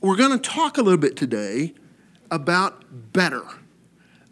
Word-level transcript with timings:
we're 0.00 0.16
going 0.16 0.32
to 0.32 0.38
talk 0.38 0.78
a 0.78 0.82
little 0.82 0.98
bit 0.98 1.16
today 1.16 1.74
about 2.30 3.12
better. 3.12 3.42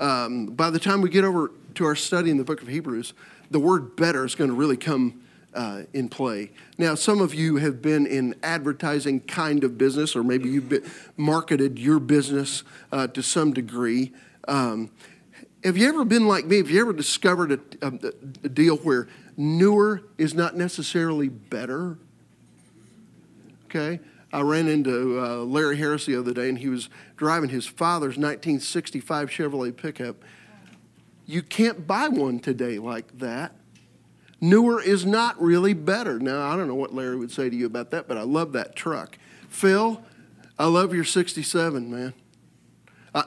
Um, 0.00 0.46
by 0.46 0.71
the 0.71 0.79
time 0.79 1.02
we 1.02 1.10
get 1.10 1.25
over 1.25 1.50
to 1.75 1.84
our 1.84 1.96
study 1.96 2.30
in 2.30 2.38
the 2.38 2.44
book 2.44 2.62
of 2.62 2.68
Hebrews, 2.68 3.12
the 3.51 3.59
word 3.59 3.96
better 3.96 4.25
is 4.25 4.35
going 4.35 4.49
to 4.51 4.57
really 4.57 4.77
come 4.77 5.23
uh, 5.54 5.83
in 5.93 6.09
play. 6.09 6.51
Now, 6.79 6.95
some 6.95 7.21
of 7.21 7.35
you 7.35 7.57
have 7.57 7.83
been 7.83 8.07
in 8.07 8.35
advertising 8.43 9.21
kind 9.21 9.65
of 9.65 9.77
business, 9.77 10.17
or 10.17 10.23
maybe 10.23 10.49
you've 10.49 10.69
been, 10.69 10.85
marketed 11.16 11.79
your 11.79 11.98
business 11.98 12.62
uh, 12.93 13.07
to 13.09 13.23
some 13.23 13.53
degree. 13.53 14.12
Um, 14.46 14.91
have 15.64 15.77
you 15.77 15.89
ever 15.89 16.05
been 16.05 16.27
like 16.27 16.46
me? 16.46 16.59
Have 16.59 16.71
you 16.71 16.80
ever 16.80 16.93
discovered 16.93 17.53
a, 17.53 17.61
a, 17.82 17.93
a 18.45 18.48
deal 18.48 18.77
where 18.79 19.09
newer 19.37 20.03
is 20.16 20.32
not 20.32 20.57
necessarily 20.57 21.29
better? 21.29 21.98
Okay. 23.66 24.00
I 24.32 24.42
ran 24.42 24.68
into 24.68 25.20
uh, 25.20 25.36
Larry 25.38 25.79
Harris 25.79 26.04
the 26.04 26.16
other 26.16 26.34
day, 26.34 26.48
and 26.48 26.58
he 26.58 26.68
was 26.68 26.88
driving 27.16 27.48
his 27.48 27.66
father's 27.66 28.19
1965 28.19 29.30
Chevrolet 29.30 29.74
pickup. 29.74 30.16
You 31.24 31.42
can't 31.42 31.86
buy 31.86 32.09
one 32.09 32.38
today 32.38 32.78
like 32.78 33.19
that. 33.19 33.55
Newer 34.41 34.83
is 34.83 35.05
not 35.05 35.41
really 35.41 35.74
better. 35.74 36.19
Now, 36.19 36.46
I 36.46 36.56
don't 36.56 36.69
know 36.69 36.74
what 36.74 36.95
Larry 36.95 37.16
would 37.16 37.33
say 37.33 37.50
to 37.50 37.56
you 37.56 37.66
about 37.66 37.91
that, 37.91 38.06
but 38.06 38.16
I 38.16 38.22
love 38.22 38.52
that 38.52 38.77
truck. 38.77 39.19
Phil, 39.48 40.02
I 40.58 40.66
love 40.66 40.95
your 40.95 41.05
67, 41.05 41.91
man. 41.91 42.12
Uh, 43.14 43.24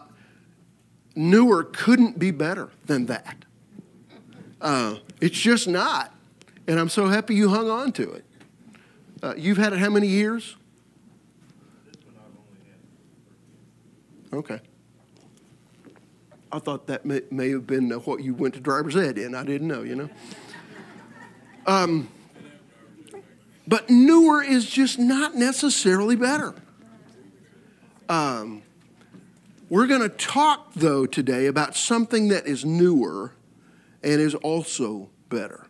newer 1.16 1.64
couldn't 1.64 2.20
be 2.20 2.32
better 2.32 2.70
than 2.86 3.08
that. 3.08 3.46
Uh, 4.62 4.98
it's 5.20 5.40
just 5.40 5.68
not. 5.68 6.14
And 6.68 6.80
I'm 6.80 6.90
so 6.90 7.08
happy 7.08 7.36
you 7.36 7.50
hung 7.50 7.70
on 7.70 7.92
to 7.94 8.12
it. 8.12 8.26
Uh, 9.22 9.34
you've 9.36 9.58
had 9.58 9.74
it 9.74 9.80
how 9.80 9.90
many 9.90 10.08
years? 10.08 10.56
Okay. 14.34 14.60
I 16.52 16.60
thought 16.60 16.88
that 16.88 17.06
may, 17.06 17.22
may 17.32 17.50
have 17.50 17.66
been 17.66 17.90
what 17.92 18.22
you 18.22 18.34
went 18.34 18.54
to 18.56 18.60
driver's 18.60 18.96
ed 18.96 19.18
in. 19.18 19.36
I 19.36 19.44
didn't 19.44 19.68
know, 19.68 19.84
you 19.84 19.96
know. 19.96 20.10
Um, 21.66 22.10
but 23.68 23.90
newer 23.90 24.44
is 24.44 24.70
just 24.70 25.00
not 25.00 25.36
necessarily 25.36 26.16
better. 26.16 26.54
Um, 28.10 28.64
we're 29.70 29.88
going 29.88 30.02
to 30.02 30.10
talk, 30.10 30.74
though, 30.74 31.06
today 31.06 31.46
about 31.46 31.76
something 31.76 32.28
that 32.30 32.46
is 32.46 32.66
newer 32.66 33.32
and 34.04 34.20
is 34.20 34.36
also 34.36 35.10
better. 35.30 35.68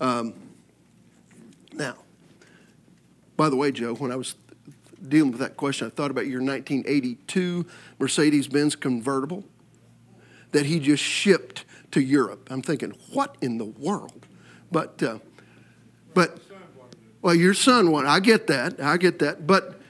Um, 0.00 0.34
now, 1.72 1.96
by 3.36 3.48
the 3.48 3.56
way, 3.56 3.72
Joe, 3.72 3.94
when 3.94 4.12
I 4.12 4.16
was 4.16 4.36
dealing 5.08 5.32
with 5.32 5.40
that 5.40 5.56
question, 5.56 5.86
I 5.86 5.90
thought 5.90 6.10
about 6.10 6.26
your 6.26 6.40
1982 6.40 7.66
Mercedes 7.98 8.48
Benz 8.48 8.76
convertible 8.76 9.44
that 10.52 10.66
he 10.66 10.78
just 10.78 11.02
shipped 11.02 11.64
to 11.90 12.00
Europe. 12.00 12.48
I'm 12.50 12.62
thinking, 12.62 12.94
what 13.12 13.36
in 13.40 13.58
the 13.58 13.64
world? 13.64 14.26
But, 14.70 15.02
uh, 15.02 15.18
but, 16.14 16.38
well, 17.20 17.34
your 17.34 17.54
son 17.54 17.90
won. 17.90 18.06
I 18.06 18.20
get 18.20 18.46
that. 18.48 18.80
I 18.80 18.96
get 18.96 19.18
that. 19.20 19.46
But, 19.46 19.80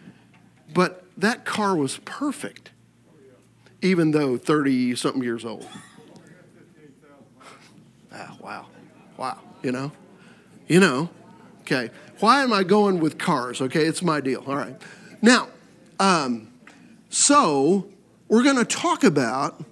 but 0.73 1.05
that 1.17 1.45
car 1.45 1.77
was 1.77 1.99
perfect, 1.99 2.71
even 3.81 4.11
though 4.11 4.37
30 4.37 4.97
something 4.97 5.23
years 5.23 5.45
old. 5.45 5.69
Ah, 8.13 8.37
wow, 8.41 8.67
wow. 9.17 9.39
You 9.63 9.73
know, 9.73 9.93
you 10.69 10.81
know. 10.81 11.09
Okay. 11.63 11.91
Why 12.21 12.43
am 12.43 12.53
I 12.53 12.63
going 12.63 13.01
with 13.01 13.19
cars? 13.19 13.61
Okay, 13.61 13.85
it's 13.85 14.03
my 14.03 14.21
deal. 14.21 14.45
All 14.47 14.57
right. 14.57 14.77
Now, 15.25 15.51
um, 16.01 16.49
so 17.09 17.87
we're 18.27 18.43
going 18.43 18.57
to 18.57 18.65
talk 18.65 19.05
about 19.05 19.65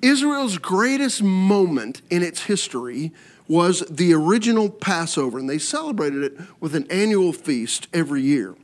Israel's 0.00 0.58
greatest 0.58 1.24
moment 1.24 2.00
in 2.08 2.22
its 2.22 2.44
history 2.44 3.10
was 3.48 3.80
the 3.90 4.14
original 4.14 4.70
Passover, 4.70 5.40
and 5.40 5.50
they 5.50 5.58
celebrated 5.58 6.22
it 6.22 6.40
with 6.60 6.76
an 6.76 6.86
annual 6.88 7.32
feast 7.32 7.88
every 7.92 8.22
year. 8.22 8.54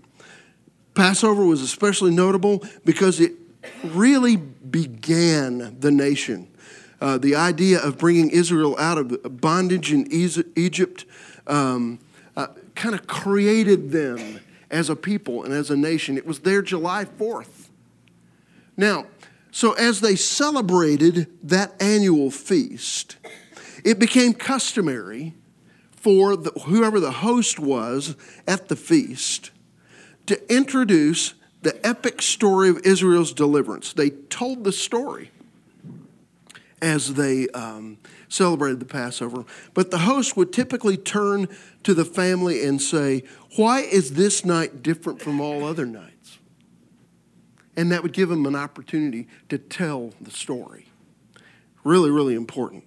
Passover 0.94 1.44
was 1.44 1.60
especially 1.60 2.12
notable 2.12 2.64
because 2.84 3.18
it 3.18 3.32
really 3.82 4.36
began 4.36 5.76
the 5.80 5.90
nation. 5.90 6.46
Uh, 7.00 7.18
the 7.18 7.34
idea 7.34 7.80
of 7.80 7.98
bringing 7.98 8.30
Israel 8.30 8.76
out 8.78 8.96
of 8.96 9.40
bondage 9.40 9.92
in 9.92 10.06
Egypt 10.12 11.04
um, 11.48 11.98
uh, 12.36 12.46
kind 12.76 12.94
of 12.94 13.08
created 13.08 13.90
them 13.90 14.38
as 14.70 14.90
a 14.90 14.96
people 14.96 15.44
and 15.44 15.52
as 15.52 15.70
a 15.70 15.76
nation. 15.76 16.16
It 16.16 16.26
was 16.26 16.40
their 16.40 16.62
July 16.62 17.04
4th. 17.04 17.68
Now, 18.76 19.06
so 19.50 19.72
as 19.72 20.00
they 20.00 20.16
celebrated 20.16 21.28
that 21.42 21.80
annual 21.80 22.30
feast, 22.30 23.16
it 23.84 23.98
became 23.98 24.34
customary 24.34 25.34
for 25.92 26.36
the, 26.36 26.50
whoever 26.66 27.00
the 27.00 27.10
host 27.10 27.58
was 27.58 28.16
at 28.46 28.68
the 28.68 28.76
feast 28.76 29.50
to 30.26 30.54
introduce 30.54 31.34
the 31.62 31.84
epic 31.86 32.20
story 32.20 32.68
of 32.68 32.78
Israel's 32.84 33.32
deliverance. 33.32 33.92
They 33.92 34.10
told 34.10 34.64
the 34.64 34.72
story 34.72 35.30
as 36.82 37.14
they 37.14 37.48
um, 37.48 37.98
celebrated 38.28 38.80
the 38.80 38.86
Passover. 38.86 39.44
But 39.74 39.90
the 39.90 39.98
host 39.98 40.36
would 40.36 40.52
typically 40.52 40.96
turn 40.96 41.48
to 41.82 41.94
the 41.94 42.04
family 42.04 42.64
and 42.64 42.80
say, 42.80 43.22
Why 43.56 43.80
is 43.80 44.12
this 44.12 44.44
night 44.44 44.82
different 44.82 45.20
from 45.20 45.40
all 45.40 45.64
other 45.64 45.86
nights? 45.86 46.38
And 47.76 47.92
that 47.92 48.02
would 48.02 48.12
give 48.12 48.28
them 48.28 48.46
an 48.46 48.56
opportunity 48.56 49.28
to 49.48 49.58
tell 49.58 50.12
the 50.20 50.30
story. 50.30 50.86
Really, 51.84 52.10
really 52.10 52.34
important. 52.34 52.84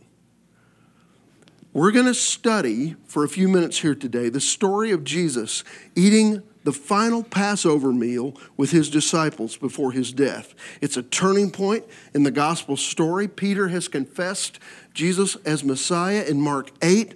We're 1.72 1.92
going 1.92 2.08
to 2.08 2.16
study 2.16 2.96
for 3.06 3.24
a 3.24 3.30
few 3.30 3.48
minutes 3.48 3.80
here 3.80 3.94
today 3.94 4.30
the 4.30 4.42
story 4.42 4.92
of 4.92 5.04
Jesus 5.04 5.64
eating 5.96 6.42
the 6.64 6.74
final 6.74 7.24
Passover 7.24 7.94
meal 7.94 8.36
with 8.58 8.72
his 8.72 8.90
disciples 8.90 9.56
before 9.56 9.92
his 9.92 10.12
death. 10.12 10.54
It's 10.82 10.98
a 10.98 11.04
turning 11.04 11.52
point 11.52 11.86
in 12.14 12.24
the 12.24 12.32
gospel 12.32 12.76
story. 12.76 13.28
Peter 13.28 13.70
has 13.70 13.88
confessed 13.88 14.60
Jesus 15.00 15.38
as 15.46 15.64
Messiah 15.64 16.26
in 16.28 16.42
Mark 16.42 16.72
8. 16.82 17.16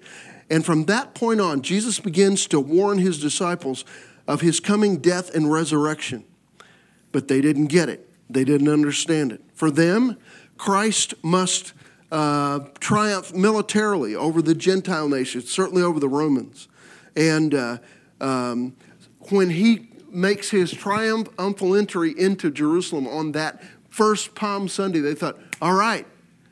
And 0.50 0.66
from 0.66 0.86
that 0.86 1.14
point 1.14 1.42
on, 1.42 1.62
Jesus 1.62 2.00
begins 2.00 2.48
to 2.48 2.60
warn 2.62 2.98
his 2.98 3.20
disciples 3.20 3.84
of 4.26 4.40
his 4.40 4.62
coming 4.62 5.00
death 5.00 5.36
and 5.36 5.52
resurrection. 5.52 6.24
But 7.12 7.28
they 7.28 7.42
didn't 7.42 7.66
get 7.66 7.90
it, 7.90 8.10
they 8.30 8.46
didn't 8.46 8.70
understand 8.70 9.34
it. 9.34 9.42
For 9.54 9.70
them, 9.70 10.18
Christ 10.58 11.14
must 11.26 11.74
uh, 12.10 12.62
triumph 12.80 13.34
militarily 13.34 14.16
over 14.16 14.42
the 14.42 14.56
Gentile 14.56 15.10
nations, 15.10 15.52
certainly 15.52 15.84
over 15.84 16.00
the 16.00 16.08
Romans. 16.08 16.70
And 17.18 17.54
uh, 17.54 17.78
um, 18.22 18.78
when 19.30 19.50
he 19.50 19.90
makes 20.10 20.50
his 20.50 20.72
triumphal 20.72 21.76
entry 21.76 22.18
into 22.18 22.50
Jerusalem 22.50 23.08
on 23.08 23.34
that 23.34 23.62
first 23.90 24.36
Palm 24.36 24.70
Sunday, 24.70 25.02
they 25.02 25.16
thought, 25.16 25.38
all 25.62 25.74
right, 25.74 26.08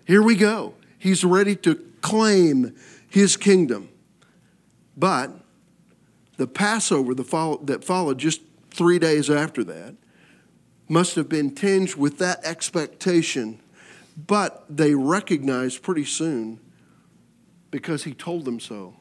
here 0.06 0.22
we 0.22 0.36
go. 0.36 0.74
He's 1.01 1.23
ready 1.23 1.56
to 1.56 1.75
claim 2.01 2.75
his 3.09 3.35
kingdom. 3.35 3.89
But 4.95 5.31
the 6.38 6.45
Passover 6.45 7.16
that 7.16 7.84
followed 7.84 8.19
just 8.19 8.41
three 8.69 9.00
days 9.00 9.28
after 9.28 9.63
that 9.63 9.95
must 10.88 11.16
have 11.16 11.28
been 11.28 11.56
tinged 11.56 11.95
with 11.95 12.19
that 12.19 12.45
expectation. 12.45 13.59
But 14.28 14.63
they 14.69 14.94
recognized 14.94 15.81
pretty 15.81 16.06
soon, 16.06 16.59
because 17.72 18.03
he 18.03 18.13
told 18.13 18.45
them 18.45 18.59
so, 18.59 18.94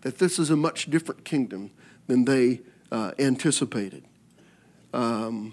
that 0.00 0.16
this 0.16 0.38
is 0.38 0.48
a 0.48 0.56
much 0.56 0.88
different 0.88 1.22
kingdom 1.22 1.70
than 2.06 2.24
they 2.24 2.62
uh, 2.90 3.10
anticipated. 3.18 4.04
Um, 4.94 5.52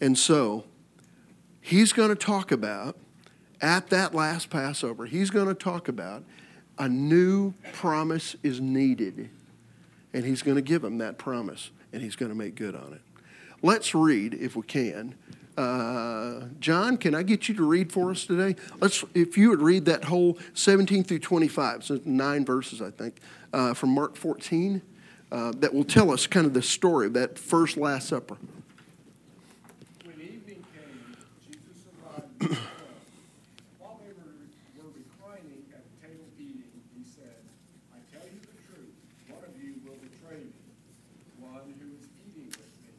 and 0.00 0.16
so 0.16 0.64
he's 1.60 1.92
going 1.92 2.10
to 2.10 2.14
talk 2.14 2.52
about, 2.52 2.96
at 3.60 3.88
that 3.90 4.14
last 4.14 4.50
Passover, 4.50 5.06
he's 5.06 5.30
going 5.30 5.48
to 5.48 5.54
talk 5.54 5.88
about 5.88 6.24
a 6.78 6.88
new 6.88 7.52
promise 7.72 8.36
is 8.42 8.60
needed. 8.60 9.30
And 10.12 10.24
he's 10.24 10.42
going 10.42 10.56
to 10.56 10.62
give 10.62 10.82
them 10.82 10.98
that 10.98 11.18
promise, 11.18 11.70
and 11.92 12.02
he's 12.02 12.16
going 12.16 12.30
to 12.30 12.36
make 12.36 12.56
good 12.56 12.74
on 12.74 12.94
it. 12.94 13.00
Let's 13.62 13.94
read, 13.94 14.34
if 14.34 14.56
we 14.56 14.62
can. 14.62 15.14
Uh, 15.56 16.46
John, 16.58 16.96
can 16.96 17.14
I 17.14 17.22
get 17.22 17.48
you 17.48 17.54
to 17.56 17.64
read 17.64 17.92
for 17.92 18.10
us 18.10 18.24
today? 18.24 18.56
Let's, 18.80 19.04
if 19.14 19.36
you 19.36 19.50
would 19.50 19.60
read 19.60 19.84
that 19.84 20.04
whole 20.04 20.38
17 20.54 21.04
through 21.04 21.18
25, 21.18 21.84
so 21.84 22.00
nine 22.04 22.44
verses, 22.44 22.80
I 22.80 22.90
think, 22.90 23.18
uh, 23.52 23.74
from 23.74 23.90
Mark 23.90 24.16
14 24.16 24.80
uh, 25.30 25.52
that 25.58 25.72
will 25.74 25.84
tell 25.84 26.10
us 26.10 26.26
kind 26.26 26.46
of 26.46 26.54
the 26.54 26.62
story 26.62 27.06
of 27.06 27.12
that 27.12 27.38
first 27.38 27.76
Last 27.76 28.08
Supper. 28.08 28.36
When 30.04 30.20
evening 30.20 30.64
came, 30.74 31.16
Jesus 31.46 31.84
arrived 32.02 32.56
While 33.78 34.00
they 34.02 34.12
were, 34.16 34.34
were 34.80 34.90
reclining 34.96 35.64
at 35.72 35.82
the 35.84 36.08
table 36.08 36.26
eating, 36.38 36.72
he 36.96 37.04
said, 37.04 37.36
I 37.94 37.98
tell 38.10 38.26
you 38.26 38.40
the 38.40 38.56
truth, 38.66 38.94
one 39.28 39.44
of 39.44 39.54
you 39.60 39.74
will 39.86 39.98
betray 40.02 40.40
me, 40.42 40.56
one 41.38 41.74
who 41.78 41.94
is 41.94 42.08
eating 42.26 42.48
with 42.50 42.72
me. 42.82 42.90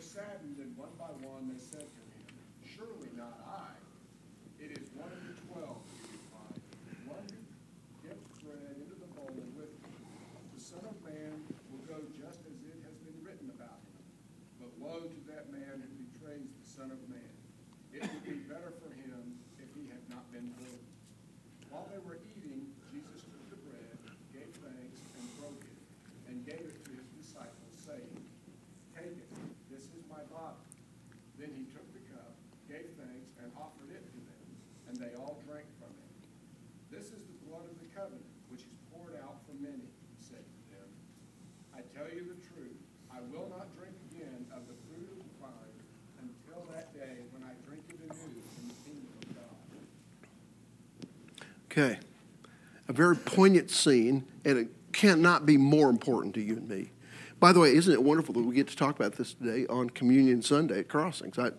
saddened, 0.00 0.58
and 0.58 0.72
one 0.76 0.90
by 0.98 1.12
one 1.22 1.46
they 1.52 1.60
said 1.60 1.84
to 1.84 2.02
him, 2.08 2.24
Surely 2.64 3.12
not 3.16 3.36
I. 3.44 3.76
It 4.58 4.74
is 4.74 4.88
one 4.96 5.12
of 5.12 5.20
the 5.22 5.34
twelve, 5.46 5.78
he 5.92 6.08
replied, 6.18 6.58
one 7.06 7.26
who 7.30 7.38
dips 8.02 8.32
bread 8.42 8.74
into 8.80 8.96
the 8.98 9.10
bowl 9.14 9.30
with 9.30 9.52
me. 9.54 9.68
The 10.58 10.62
Son 10.62 10.82
of 10.82 10.98
Man 11.06 11.46
will 11.70 11.84
go 11.86 12.02
just 12.18 12.42
as 12.42 12.56
it 12.66 12.78
has 12.82 12.96
been 13.06 13.18
written 13.22 13.46
about 13.54 13.78
him. 13.78 14.02
But 14.58 14.70
woe 14.82 15.06
to 15.06 15.20
that 15.30 15.52
man 15.54 15.86
who 15.86 15.90
betrays 16.10 16.50
the 16.50 16.66
Son 16.66 16.90
of 16.90 16.98
Man. 17.06 17.32
It 17.94 18.02
would 18.02 18.24
be 18.26 18.42
better 18.50 18.74
for 18.82 18.90
him 18.90 19.38
if 19.62 19.70
he 19.78 19.86
had 19.86 20.02
not 20.10 20.26
been 20.34 20.50
born. 20.58 20.82
While 21.70 21.86
they 21.94 22.02
were 22.02 22.18
eating, 22.34 22.74
Jesus 22.90 23.22
took 23.30 23.44
the 23.50 23.60
bread, 23.70 23.96
gave 24.34 24.50
thanks, 24.58 24.98
and 25.14 25.24
broke 25.38 25.62
it, 25.62 25.78
and 26.26 26.42
gave 26.42 26.62
it 26.62 26.78
to 26.84 26.90
his 26.94 27.08
disciples, 27.16 27.74
saying, 27.78 28.18
Take 28.94 29.14
it, 29.14 29.30
this 29.70 29.90
is 29.94 30.02
my 30.10 30.22
body. 30.30 30.58
Then 31.38 31.54
he 31.54 31.70
took 31.70 31.86
the 31.94 32.02
cup, 32.10 32.34
gave 32.66 32.90
thanks, 32.98 33.30
and 33.38 33.46
offered 33.54 33.94
it 33.94 34.02
to 34.10 34.18
them, 34.18 34.46
and 34.90 34.94
they 34.98 35.14
all 35.14 35.38
drank 35.46 35.66
from 35.78 35.94
it. 35.94 36.10
This 36.90 37.14
is 37.14 37.22
the 37.30 37.38
blood 37.46 37.66
of 37.70 37.78
the 37.78 37.88
covenant, 37.94 38.26
which 38.50 38.66
is 38.66 38.74
poured 38.90 39.14
out 39.22 39.38
for 39.46 39.54
many, 39.62 39.86
he 39.86 40.18
said 40.18 40.42
to 40.42 40.60
them. 40.74 40.88
I 41.70 41.86
tell 41.94 42.10
you 42.10 42.26
the 42.26 42.40
truth, 42.42 42.82
I 43.18 43.20
will 43.36 43.48
not 43.48 43.66
drink 43.76 43.96
again 44.12 44.46
of 44.54 44.62
the 44.68 44.74
fruit 44.86 45.08
of 45.10 45.18
the 45.18 45.24
vine 45.40 45.50
until 46.20 46.72
that 46.72 46.94
day 46.94 47.16
when 47.32 47.42
I 47.42 47.52
drink 47.66 47.82
it 47.88 47.98
anew 48.04 48.14
in 48.14 48.68
the 48.68 48.74
kingdom 48.84 49.08
of 49.22 49.34
God. 49.34 51.08
Okay. 51.72 51.98
A 52.88 52.92
very 52.92 53.16
poignant 53.16 53.72
scene, 53.72 54.24
and 54.44 54.56
it 54.56 54.68
cannot 54.92 55.46
be 55.46 55.56
more 55.56 55.90
important 55.90 56.34
to 56.34 56.40
you 56.40 56.58
and 56.58 56.68
me. 56.68 56.90
By 57.40 57.52
the 57.52 57.58
way, 57.58 57.74
isn't 57.74 57.92
it 57.92 58.00
wonderful 58.02 58.34
that 58.34 58.42
we 58.42 58.54
get 58.54 58.68
to 58.68 58.76
talk 58.76 58.94
about 58.94 59.14
this 59.14 59.34
today 59.34 59.66
on 59.66 59.90
Communion 59.90 60.40
Sunday 60.40 60.78
at 60.80 60.88
Crossings? 60.88 61.40
I, 61.40 61.50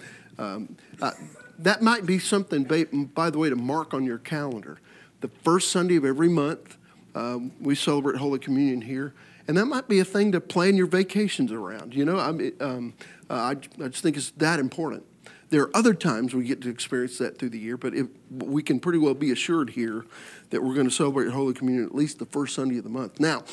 um, 0.41 0.77
uh, 1.01 1.11
that 1.57 1.81
might 1.81 2.05
be 2.05 2.19
something, 2.19 2.63
by, 2.63 2.85
by 2.85 3.29
the 3.29 3.37
way, 3.37 3.49
to 3.49 3.57
mark 3.57 3.93
on 3.93 4.05
your 4.05 4.19
calendar. 4.19 4.79
The 5.19 5.29
first 5.43 5.71
Sunday 5.71 5.97
of 5.97 6.05
every 6.05 6.29
month, 6.29 6.77
um, 7.15 7.51
we 7.59 7.75
celebrate 7.75 8.15
Holy 8.15 8.39
Communion 8.39 8.79
here, 8.79 9.13
and 9.49 9.57
that 9.57 9.65
might 9.65 9.87
be 9.87 9.99
a 9.99 10.05
thing 10.05 10.31
to 10.33 10.39
plan 10.39 10.77
your 10.77 10.85
vacations 10.85 11.51
around. 11.51 11.95
You 11.95 12.05
know, 12.05 12.19
I, 12.19 12.63
um, 12.63 12.93
uh, 13.31 13.33
I, 13.33 13.49
I 13.83 13.87
just 13.87 14.03
think 14.03 14.15
it's 14.15 14.29
that 14.37 14.59
important. 14.59 15.03
There 15.49 15.63
are 15.63 15.75
other 15.75 15.95
times 15.95 16.35
we 16.35 16.43
get 16.43 16.61
to 16.61 16.69
experience 16.69 17.17
that 17.17 17.39
through 17.39 17.49
the 17.49 17.57
year, 17.57 17.75
but 17.75 17.95
we 18.29 18.61
can 18.61 18.79
pretty 18.79 18.99
well 18.99 19.15
be 19.15 19.31
assured 19.31 19.71
here 19.71 20.05
that 20.51 20.61
we're 20.61 20.75
going 20.75 20.87
to 20.87 20.93
celebrate 20.93 21.31
Holy 21.31 21.55
Communion 21.55 21.83
at 21.83 21.95
least 21.95 22.19
the 22.19 22.27
first 22.27 22.53
Sunday 22.53 22.77
of 22.77 22.83
the 22.83 22.91
month. 22.91 23.19
Now, 23.19 23.43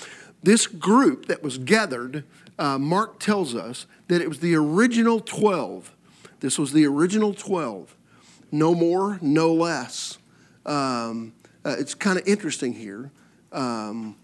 this 0.43 0.67
group 0.67 1.29
that 1.29 1.43
was 1.43 1.57
gathered, 1.57 2.25
uh, 2.59 2.77
Mark 2.77 3.19
tells 3.19 3.55
us 3.55 3.87
that 4.09 4.21
it 4.21 4.29
was 4.29 4.41
the 4.41 4.55
original 4.55 5.19
12. 5.19 5.95
This 6.41 6.59
was 6.59 6.75
the 6.75 6.85
original 6.85 7.33
12. 7.33 7.97
No 8.53 8.75
more, 8.75 9.19
no 9.23 9.51
less. 9.55 10.19
Um, 10.67 11.33
uh, 11.65 11.77
it's 11.79 11.95
kind 11.95 12.19
of 12.19 12.29
interesting 12.29 12.75
here. 12.75 13.11
Um, 13.51 14.17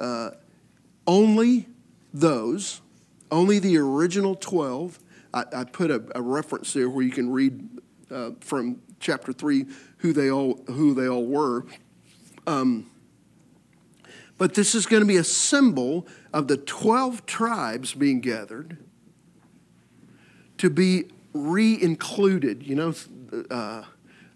uh, 0.00 0.30
only 1.06 1.68
those, 2.12 2.80
only 3.30 3.58
the 3.58 3.76
original 3.78 4.34
12 4.34 4.98
I, 5.34 5.44
I 5.52 5.64
put 5.64 5.90
a, 5.90 6.02
a, 6.14 6.22
reference 6.22 6.72
there 6.72 6.88
where 6.90 7.04
you 7.04 7.10
can 7.10 7.30
read 7.30 7.80
uh, 8.10 8.30
from 8.40 8.80
chapter 9.00 9.32
three 9.32 9.66
who 9.98 10.12
they 10.12 10.30
all 10.30 10.62
who 10.66 10.94
they 10.94 11.08
all 11.08 11.24
were. 11.24 11.64
Um, 12.46 12.90
but 14.38 14.54
this 14.54 14.74
is 14.74 14.86
going 14.86 15.00
to 15.00 15.06
be 15.06 15.16
a 15.16 15.24
symbol 15.24 16.06
of 16.32 16.48
the 16.48 16.56
12 16.56 17.26
tribes 17.26 17.94
being 17.94 18.20
gathered 18.20 18.78
to 20.58 20.68
be 20.68 21.04
re 21.32 21.80
included. 21.80 22.62
You 22.66 22.74
know, 22.74 22.94
uh, 23.50 23.84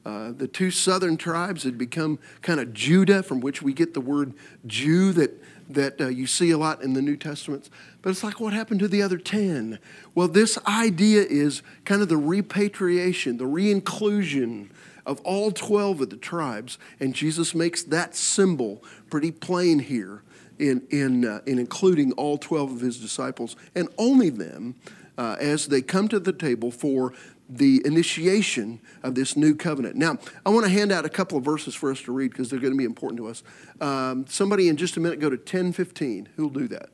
uh, 0.05 0.33
the 0.33 0.47
two 0.47 0.71
southern 0.71 1.17
tribes 1.17 1.65
had 1.65 1.77
become 1.77 2.19
kind 2.41 2.61
of 2.61 2.73
Judah, 2.73 3.23
from 3.23 3.41
which 3.41 3.61
we 3.61 3.73
get 3.73 3.93
the 3.93 4.01
word 4.01 4.35
Jew 4.65 5.13
that 5.15 5.43
that 5.69 6.01
uh, 6.01 6.09
you 6.09 6.27
see 6.27 6.51
a 6.51 6.59
lot 6.59 6.83
in 6.83 6.93
the 6.93 7.03
New 7.03 7.17
Testaments. 7.17 7.71
But 8.03 8.11
it's 8.11 8.23
like, 8.23 8.41
what 8.41 8.53
happened 8.53 8.81
to 8.81 8.89
the 8.89 9.03
other 9.03 9.19
10? 9.19 9.79
Well, 10.15 10.29
this 10.29 10.59
idea 10.67 11.23
is 11.23 11.63
kind 11.85 12.03
of 12.03 12.09
the 12.09 12.17
repatriation, 12.17 13.39
the 13.39 13.47
re-inclusion 13.47 14.71
of 15.05 15.21
all 15.21 15.53
12 15.53 16.03
of 16.03 16.11
the 16.11 16.17
tribes. 16.17 16.79
And 17.01 17.15
Jesus 17.15 17.55
makes 17.55 17.83
that 17.85 18.15
symbol 18.15 18.83
pretty 19.11 19.31
plain 19.31 19.79
here 19.79 20.23
in, 20.59 20.83
in, 20.91 21.25
uh, 21.25 21.41
in 21.47 21.59
including 21.59 22.13
all 22.13 22.39
12 22.39 22.73
of 22.73 22.81
his 22.81 22.99
disciples 22.99 23.57
and 23.75 23.89
only 23.99 24.31
them 24.31 24.75
uh, 25.19 25.37
as 25.41 25.69
they 25.69 25.83
come 25.83 26.09
to 26.09 26.21
the 26.21 26.33
table 26.33 26.71
for 26.71 27.13
the 27.49 27.81
initiation 27.85 28.81
of 29.03 29.15
this 29.15 29.37
new 29.37 29.55
covenant. 29.55 29.97
Now, 29.97 30.19
I 30.45 30.51
want 30.51 30.67
to 30.67 30.73
hand 30.73 30.91
out 30.91 31.05
a 31.05 31.09
couple 31.09 31.39
of 31.39 31.45
verses 31.45 31.75
for 31.75 31.91
us 31.91 32.01
to 32.03 32.13
read 32.13 32.33
because 32.33 32.51
they're 32.51 32.59
going 32.59 32.73
to 32.73 32.79
be 32.79 32.85
important 32.85 33.19
to 33.19 33.29
us. 33.29 33.43
Um, 33.81 34.27
somebody 34.29 34.69
in 34.69 34.77
just 34.77 34.97
a 34.97 35.01
minute 35.01 35.21
go 35.21 35.31
to 35.31 35.37
1015. 35.37 36.29
Who'll 36.37 36.49
do 36.49 36.69
that? 36.69 36.89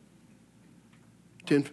10. 1.47 1.69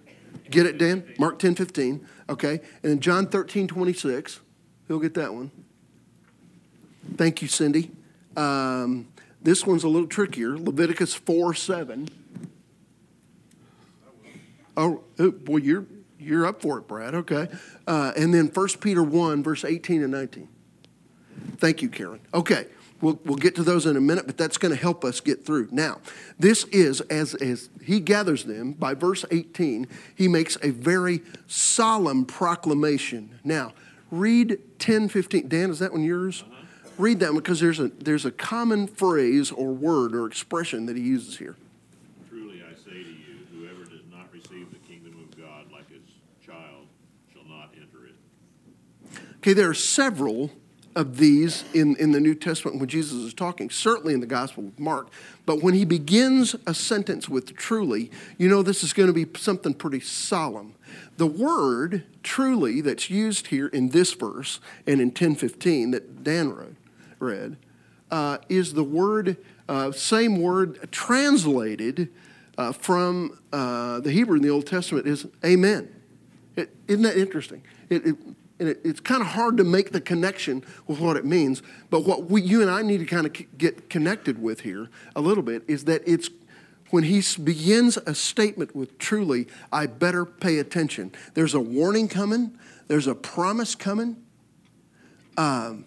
Get 0.50 0.66
it, 0.66 0.78
Dan? 0.78 1.04
Mark 1.20 1.40
10:15. 1.40 2.06
Okay. 2.28 2.62
And 2.84 2.92
then 2.92 3.00
John 3.00 3.28
13 3.28 3.68
26. 3.68 4.40
Who'll 4.88 5.00
get 5.00 5.14
that 5.16 5.34
one? 5.34 5.52
Thank 7.18 7.42
you, 7.42 7.48
Cindy. 7.48 7.92
Um, 8.36 9.08
this 9.42 9.66
one's 9.66 9.84
a 9.84 9.90
little 9.90 10.08
trickier. 10.08 10.58
Leviticus 10.58 11.14
4 11.14 11.54
7. 11.54 12.10
Oh, 14.78 15.04
oh 15.20 15.32
boy, 15.32 15.58
you're 15.58 15.86
you're 16.20 16.46
up 16.46 16.62
for 16.62 16.78
it, 16.78 16.88
Brad. 16.88 17.16
Okay. 17.16 17.48
Uh, 17.88 18.12
and 18.18 18.34
then 18.34 18.48
1 18.48 18.68
Peter 18.82 19.04
1, 19.04 19.42
verse 19.42 19.64
18 19.64 20.04
and 20.04 20.12
19. 20.12 20.48
Thank 21.58 21.82
you, 21.82 21.90
Karen. 21.90 22.20
Okay. 22.34 22.68
We'll, 23.02 23.20
we'll 23.24 23.38
get 23.38 23.56
to 23.56 23.64
those 23.64 23.86
in 23.86 23.96
a 23.96 24.02
minute, 24.02 24.26
but 24.28 24.38
that's 24.38 24.58
going 24.58 24.74
to 24.74 24.80
help 24.80 25.06
us 25.06 25.22
get 25.22 25.46
through. 25.46 25.70
Now, 25.72 26.02
this 26.38 26.66
is, 26.66 27.00
as, 27.02 27.34
as 27.36 27.70
he 27.82 28.02
gathers 28.02 28.44
them, 28.44 28.74
by 28.74 28.94
verse 28.94 29.24
18, 29.32 29.88
he 30.16 30.28
makes 30.28 30.58
a 30.62 30.72
very 30.72 31.22
solemn 31.48 32.26
proclamation. 32.26 33.40
Now, 33.44 33.74
read 34.12 34.60
10, 34.80 35.08
15. 35.08 35.48
Dan, 35.48 35.70
is 35.70 35.80
that 35.80 35.94
one 35.94 36.04
yours? 36.04 36.44
Uh-huh. 36.46 36.56
Read 36.98 37.22
that 37.22 37.28
one 37.28 37.42
because 37.42 37.62
there's 37.62 37.80
a, 37.80 37.88
there's 37.88 38.26
a 38.26 38.32
common 38.32 38.86
phrase 38.86 39.50
or 39.52 39.72
word 39.72 40.14
or 40.14 40.26
expression 40.26 40.86
that 40.88 40.98
he 40.98 41.04
uses 41.04 41.38
here. 41.38 41.56
Okay, 49.40 49.54
there 49.54 49.70
are 49.70 49.74
several 49.74 50.52
of 50.96 51.18
these 51.18 51.64
in, 51.74 51.96
in 51.96 52.12
the 52.12 52.20
New 52.20 52.36
Testament 52.36 52.78
when 52.80 52.90
Jesus 52.90 53.14
is 53.14 53.34
talking, 53.34 53.70
certainly 53.70 54.14
in 54.14 54.20
the 54.20 54.26
Gospel 54.26 54.68
of 54.68 54.78
Mark. 54.78 55.10
But 55.46 55.62
when 55.62 55.74
he 55.74 55.86
begins 55.86 56.56
a 56.68 56.74
sentence 56.74 57.30
with 57.30 57.56
truly, 57.56 58.12
you 58.38 58.50
know 58.50 58.62
this 58.62 58.84
is 58.84 58.92
going 58.92 59.08
to 59.08 59.14
be 59.14 59.26
something 59.40 59.74
pretty 59.74 60.02
solemn. 60.02 60.76
The 61.16 61.28
word 61.28 62.04
truly 62.22 62.82
that's 62.82 63.10
used 63.10 63.48
here 63.48 63.68
in 63.68 63.90
this 63.90 64.14
verse 64.14 64.60
and 64.86 65.00
in 65.00 65.08
1015 65.08 65.92
that 65.92 66.24
Dan 66.24 66.50
wrote, 66.54 66.76
read 67.20 67.58
uh, 68.12 68.40
is 68.50 68.74
the 68.74 68.84
word, 68.84 69.38
uh, 69.68 69.92
same 69.92 70.42
word 70.42 70.92
translated 70.92 72.10
uh, 72.58 72.72
from 72.72 73.40
uh, 73.54 74.00
the 74.02 74.12
Hebrew 74.12 74.38
in 74.38 74.42
the 74.42 74.50
Old 74.50 74.66
Testament 74.66 75.08
is 75.08 75.26
amen. 75.46 75.88
is 76.58 76.68
not 77.00 77.14
that 77.14 77.18
interesting? 77.18 77.64
It, 77.90 78.06
it, 78.06 78.16
and 78.60 78.70
it, 78.70 78.82
it's 78.84 79.00
kind 79.00 79.22
of 79.22 79.28
hard 79.30 79.58
to 79.58 79.64
make 79.64 79.92
the 79.92 80.02
connection 80.02 80.64
with 80.88 81.00
what 81.00 81.18
it 81.18 81.26
means. 81.26 81.62
But 81.90 82.06
what 82.06 82.30
we, 82.30 82.42
you 82.42 82.62
and 82.62 82.70
I 82.70 82.82
need 82.82 83.00
to 83.00 83.06
kind 83.06 83.26
of 83.26 83.58
get 83.58 83.90
connected 83.90 84.42
with 84.42 84.62
here 84.62 84.90
a 85.16 85.22
little 85.22 85.44
bit 85.44 85.64
is 85.68 85.86
that 85.86 86.02
it's 86.06 86.30
when 86.90 87.04
he 87.04 87.24
begins 87.44 87.98
a 87.98 88.16
statement 88.16 88.76
with 88.76 88.98
truly, 88.98 89.48
I 89.72 89.86
better 89.86 90.26
pay 90.26 90.58
attention. 90.58 91.12
There's 91.36 91.54
a 91.54 91.60
warning 91.60 92.08
coming, 92.08 92.58
there's 92.88 93.08
a 93.08 93.16
promise 93.16 93.76
coming. 93.76 94.18
Um, 95.38 95.86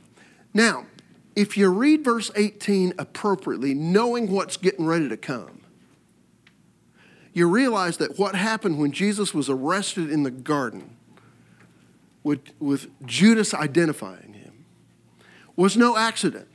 now, 0.54 0.86
if 1.34 1.56
you 1.56 1.68
read 1.70 2.04
verse 2.04 2.30
18 2.36 2.94
appropriately, 2.98 3.74
knowing 3.74 4.30
what's 4.30 4.56
getting 4.56 4.86
ready 4.86 5.08
to 5.08 5.16
come, 5.16 5.60
you 7.32 7.48
realize 7.48 7.96
that 7.96 8.18
what 8.18 8.34
happened 8.34 8.78
when 8.78 8.92
Jesus 8.92 9.34
was 9.34 9.48
arrested 9.48 10.10
in 10.10 10.22
the 10.22 10.30
garden 10.30 10.96
with, 12.24 12.40
with 12.60 12.88
Judas 13.06 13.54
identifying 13.54 14.34
him 14.34 14.64
was 15.56 15.76
no 15.76 15.96
accident. 15.96 16.48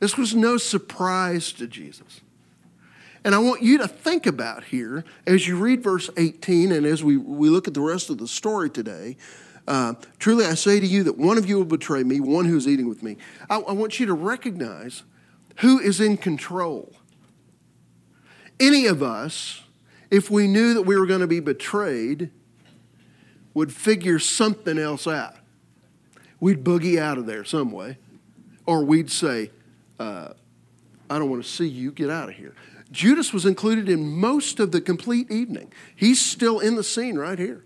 This 0.00 0.18
was 0.18 0.34
no 0.34 0.56
surprise 0.56 1.52
to 1.52 1.66
Jesus. 1.66 2.20
And 3.24 3.34
I 3.34 3.38
want 3.38 3.62
you 3.62 3.78
to 3.78 3.86
think 3.86 4.26
about 4.26 4.64
here 4.64 5.04
as 5.26 5.46
you 5.46 5.56
read 5.56 5.82
verse 5.82 6.10
18 6.16 6.72
and 6.72 6.84
as 6.84 7.04
we, 7.04 7.16
we 7.16 7.48
look 7.48 7.68
at 7.68 7.74
the 7.74 7.80
rest 7.80 8.10
of 8.10 8.18
the 8.18 8.26
story 8.26 8.68
today. 8.68 9.16
Uh, 9.68 9.94
Truly, 10.18 10.44
I 10.44 10.54
say 10.54 10.80
to 10.80 10.86
you 10.86 11.04
that 11.04 11.16
one 11.16 11.38
of 11.38 11.48
you 11.48 11.56
will 11.56 11.64
betray 11.64 12.02
me, 12.02 12.18
one 12.18 12.46
who 12.46 12.56
is 12.56 12.66
eating 12.66 12.88
with 12.88 13.02
me. 13.02 13.16
I, 13.48 13.58
I 13.58 13.72
want 13.72 14.00
you 14.00 14.06
to 14.06 14.14
recognize 14.14 15.04
who 15.58 15.78
is 15.78 16.00
in 16.00 16.16
control. 16.16 16.92
Any 18.58 18.86
of 18.86 19.02
us, 19.02 19.62
if 20.10 20.30
we 20.30 20.48
knew 20.48 20.74
that 20.74 20.82
we 20.82 20.96
were 20.98 21.06
going 21.06 21.20
to 21.20 21.26
be 21.28 21.40
betrayed, 21.40 22.30
would 23.54 23.72
figure 23.72 24.18
something 24.18 24.78
else 24.78 25.06
out. 25.06 25.36
We'd 26.40 26.64
boogie 26.64 26.98
out 26.98 27.18
of 27.18 27.26
there 27.26 27.44
some 27.44 27.70
way, 27.70 27.98
or 28.66 28.84
we'd 28.84 29.10
say, 29.10 29.50
uh, 29.98 30.30
I 31.08 31.18
don't 31.18 31.30
want 31.30 31.44
to 31.44 31.48
see 31.48 31.68
you, 31.68 31.92
get 31.92 32.10
out 32.10 32.28
of 32.28 32.34
here. 32.34 32.54
Judas 32.90 33.32
was 33.32 33.46
included 33.46 33.88
in 33.88 34.04
most 34.04 34.60
of 34.60 34.72
the 34.72 34.80
complete 34.80 35.30
evening. 35.30 35.72
He's 35.94 36.20
still 36.20 36.60
in 36.60 36.74
the 36.76 36.84
scene 36.84 37.16
right 37.16 37.38
here. 37.38 37.64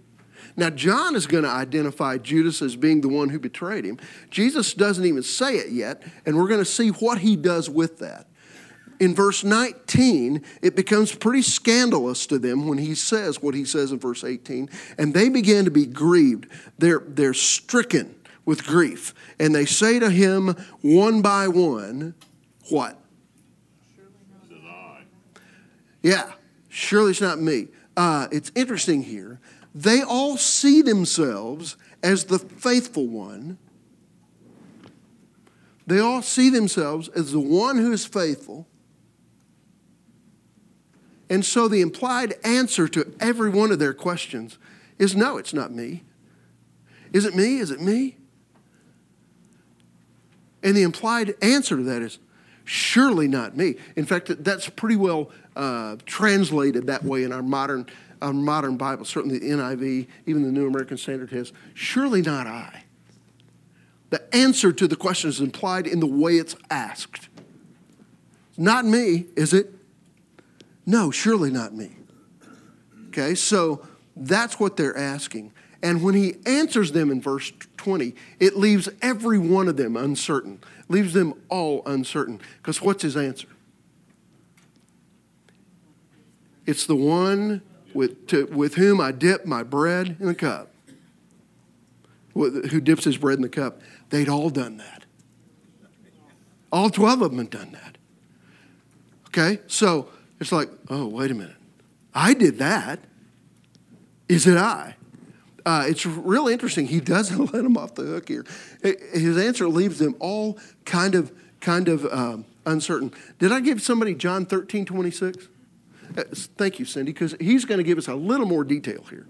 Now, 0.57 0.71
John 0.71 1.16
is 1.16 1.26
going 1.26 1.45
to 1.45 1.50
identify 1.50 2.16
Judas 2.16 2.62
as 2.62 2.76
being 2.76 3.02
the 3.02 3.09
one 3.09 3.28
who 3.28 3.38
betrayed 3.38 3.85
him. 3.85 3.99
Jesus 4.31 4.73
doesn't 4.73 5.05
even 5.05 5.23
say 5.23 5.57
it 5.57 5.71
yet, 5.71 6.02
and 6.25 6.37
we're 6.37 6.49
going 6.49 6.61
to 6.61 6.64
see 6.64 6.88
what 6.88 7.19
he 7.19 7.37
does 7.37 7.69
with 7.69 7.99
that. 7.99 8.26
In 8.98 9.14
verse 9.14 9.44
19, 9.44 10.42
it 10.62 10.76
becomes 10.76 11.14
pretty 11.14 11.42
scandalous 11.42 12.26
to 12.26 12.38
them 12.38 12.66
when 12.66 12.78
he 12.78 12.94
says 12.94 13.42
what 13.42 13.54
he 13.54 13.64
says 13.64 13.92
in 13.92 13.98
verse 13.98 14.24
18, 14.24 14.70
and 14.98 15.12
they 15.12 15.28
begin 15.28 15.64
to 15.64 15.70
be 15.70 15.86
grieved. 15.86 16.46
They're, 16.78 17.02
they're 17.06 17.34
stricken 17.34 18.14
with 18.44 18.64
grief, 18.64 19.12
and 19.38 19.54
they 19.54 19.66
say 19.66 19.98
to 19.98 20.10
him 20.10 20.48
one 20.80 21.20
by 21.20 21.48
one, 21.48 22.14
What? 22.70 22.98
Yeah, 26.02 26.32
surely 26.68 27.10
it's 27.10 27.20
not 27.20 27.40
me. 27.40 27.68
Uh, 27.96 28.28
it's 28.30 28.52
interesting 28.54 29.02
here 29.02 29.40
they 29.76 30.00
all 30.00 30.38
see 30.38 30.80
themselves 30.80 31.76
as 32.02 32.24
the 32.24 32.38
faithful 32.38 33.06
one. 33.06 33.58
They 35.86 35.98
all 35.98 36.22
see 36.22 36.48
themselves 36.48 37.08
as 37.08 37.32
the 37.32 37.40
one 37.40 37.76
who 37.76 37.92
is 37.92 38.06
faithful. 38.06 38.66
And 41.28 41.45
so 41.45 41.68
the 41.68 41.80
implied 41.80 42.35
answer 42.45 42.88
to 42.88 43.14
every 43.18 43.50
one 43.50 43.73
of 43.73 43.78
their 43.78 43.95
questions 43.95 44.59
is 44.99 45.16
no, 45.16 45.38
it's 45.38 45.52
not 45.52 45.73
me. 45.73 46.04
Is 47.12 47.25
it 47.25 47.35
me? 47.35 47.59
Is 47.59 47.71
it 47.71 47.80
me? 47.80 48.16
And 50.62 50.76
the 50.76 50.83
implied 50.83 51.35
answer 51.42 51.76
to 51.76 51.83
that 51.85 52.02
is 52.02 52.18
surely 52.64 53.28
not 53.28 53.56
me. 53.56 53.76
In 53.95 54.04
fact, 54.04 54.42
that's 54.42 54.68
pretty 54.68 54.97
well 54.97 55.30
uh, 55.54 55.97
translated 56.06 56.87
that 56.87 57.04
way 57.04 57.25
in 57.25 57.33
our 57.33 57.42
modern 57.42 57.87
a 58.23 58.33
modern 58.33 58.76
Bible, 58.76 59.04
certainly 59.04 59.38
the 59.38 59.50
NIV, 59.50 60.06
even 60.26 60.42
the 60.42 60.52
New 60.52 60.66
American 60.66 60.97
Standard 60.97 61.30
has, 61.30 61.52
surely 61.75 62.23
not 62.23 62.47
I. 62.47 62.85
The 64.11 64.35
answer 64.35 64.73
to 64.73 64.88
the 64.88 64.97
question 64.97 65.28
is 65.28 65.40
implied 65.40 65.87
in 65.87 66.00
the 66.00 66.06
way 66.06 66.37
it's 66.37 66.56
asked. 66.71 67.28
Not 68.56 68.85
me, 68.85 69.26
is 69.37 69.52
it? 69.52 69.75
No, 70.87 71.11
surely 71.11 71.50
not 71.50 71.75
me. 71.75 71.90
Okay, 73.09 73.35
so 73.35 73.87
that's 74.14 74.61
what 74.61 74.76
they're 74.76 74.97
asking. 74.97 75.52
And 75.83 76.02
when 76.02 76.14
he 76.14 76.37
answers 76.47 76.93
them 76.93 77.11
in 77.11 77.21
verse 77.21 77.52
20, 77.76 78.14
it 78.40 78.57
leaves 78.57 78.88
every 79.02 79.38
one 79.38 79.69
of 79.69 79.76
them 79.76 79.97
uncertain, 79.97 80.61
leaves 80.88 81.12
them 81.12 81.35
all 81.49 81.83
uncertain. 81.87 82.40
Because 82.59 82.81
what's 82.81 83.02
his 83.02 83.16
answer? 83.16 83.49
It's 86.64 86.87
the 86.87 86.97
one 86.97 87.62
with, 87.95 88.26
to, 88.28 88.47
with 88.47 88.75
whom 88.75 89.00
I 89.00 89.12
dip 89.12 89.45
my 89.47 89.62
bread 89.62 90.16
in 90.21 90.26
the 90.26 90.35
cup. 90.35 90.71
Who 92.35 92.81
dips 92.81 93.05
his 93.05 93.16
bread 93.16 93.38
in 93.38 93.43
the 93.43 93.49
cup? 93.49 93.81
They'd 94.11 94.28
all 94.28 94.50
done 94.50 94.76
that. 94.76 95.05
All 96.71 96.90
12 96.90 97.23
of 97.23 97.31
them 97.31 97.38
had 97.38 97.50
done 97.50 97.73
that. 97.73 97.97
Okay? 99.28 99.62
So 99.69 100.11
it's 100.40 100.52
like, 100.52 100.69
oh, 100.88 101.07
wait 101.07 101.31
a 101.31 101.35
minute. 101.35 101.57
I 102.14 102.35
did 102.35 102.59
that. 102.59 103.00
Is 104.28 104.47
it 104.47 104.57
I? 104.57 104.97
Uh, 105.64 105.85
it's 105.88 106.07
real 106.07 106.49
interesting. 106.49 106.87
He 106.87 107.00
doesn't 107.00 107.38
let 107.52 107.62
them 107.62 107.76
off 107.76 107.95
the 107.95 108.05
hook 108.05 108.28
here. 108.28 108.45
His 108.83 109.37
answer 109.37 109.69
leaves 109.69 109.99
them 109.99 110.14
all 110.21 110.59
kind 110.85 111.14
of, 111.14 111.33
kind 111.61 111.88
of 111.88 112.07
um, 112.07 112.45
uncertain. 112.64 113.12
Did 113.38 113.52
I 113.52 113.61
give 113.61 113.83
somebody 113.83 114.14
John 114.14 114.47
13, 114.47 114.85
26? 114.85 115.49
Uh, 116.16 116.23
thank 116.57 116.78
you, 116.78 116.85
Cindy, 116.85 117.12
because 117.12 117.35
he's 117.40 117.64
going 117.64 117.78
to 117.78 117.85
give 117.85 117.99
us 117.99 118.09
a 118.09 118.14
little 118.14 118.47
more 118.47 118.64
detail 118.64 119.05
here. 119.11 119.26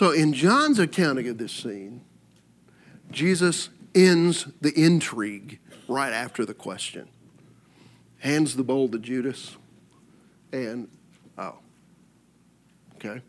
So, 0.00 0.12
in 0.12 0.32
John's 0.32 0.78
accounting 0.78 1.28
of 1.28 1.36
this 1.36 1.52
scene, 1.52 2.00
Jesus 3.10 3.68
ends 3.94 4.48
the 4.62 4.72
intrigue 4.74 5.58
right 5.88 6.10
after 6.10 6.46
the 6.46 6.54
question, 6.54 7.06
hands 8.20 8.56
the 8.56 8.64
bowl 8.64 8.88
to 8.88 8.98
Judas, 8.98 9.58
and 10.54 10.88
oh, 11.36 11.58
Okay? 12.94 13.20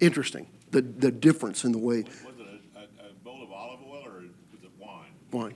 Interesting, 0.00 0.48
the, 0.72 0.82
the 0.82 1.12
difference 1.12 1.62
in 1.62 1.70
the 1.70 1.78
way. 1.78 2.02
Was 2.02 2.34
it 2.36 2.48
a, 2.74 2.80
a, 2.80 3.10
a 3.10 3.12
bowl 3.22 3.44
of 3.44 3.52
olive 3.52 3.78
oil 3.88 4.02
or 4.04 4.22
was 4.50 4.64
it 4.64 4.70
wine? 4.76 5.12
Wine. 5.30 5.54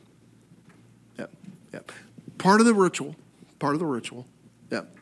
Yep, 1.18 1.30
yep. 1.72 1.92
Part 2.38 2.60
of 2.60 2.68
the 2.68 2.74
ritual, 2.74 3.16
part 3.58 3.74
of 3.74 3.80
the 3.80 3.86
ritual. 3.86 4.28
Yep. 4.70 4.96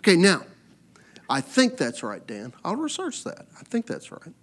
Okay, 0.00 0.16
now, 0.16 0.42
I 1.30 1.40
think 1.40 1.78
that's 1.78 2.02
right, 2.02 2.26
Dan. 2.26 2.52
I'll 2.62 2.76
research 2.76 3.24
that. 3.24 3.46
I 3.58 3.62
think 3.62 3.86
that's 3.86 4.12
right. 4.12 4.34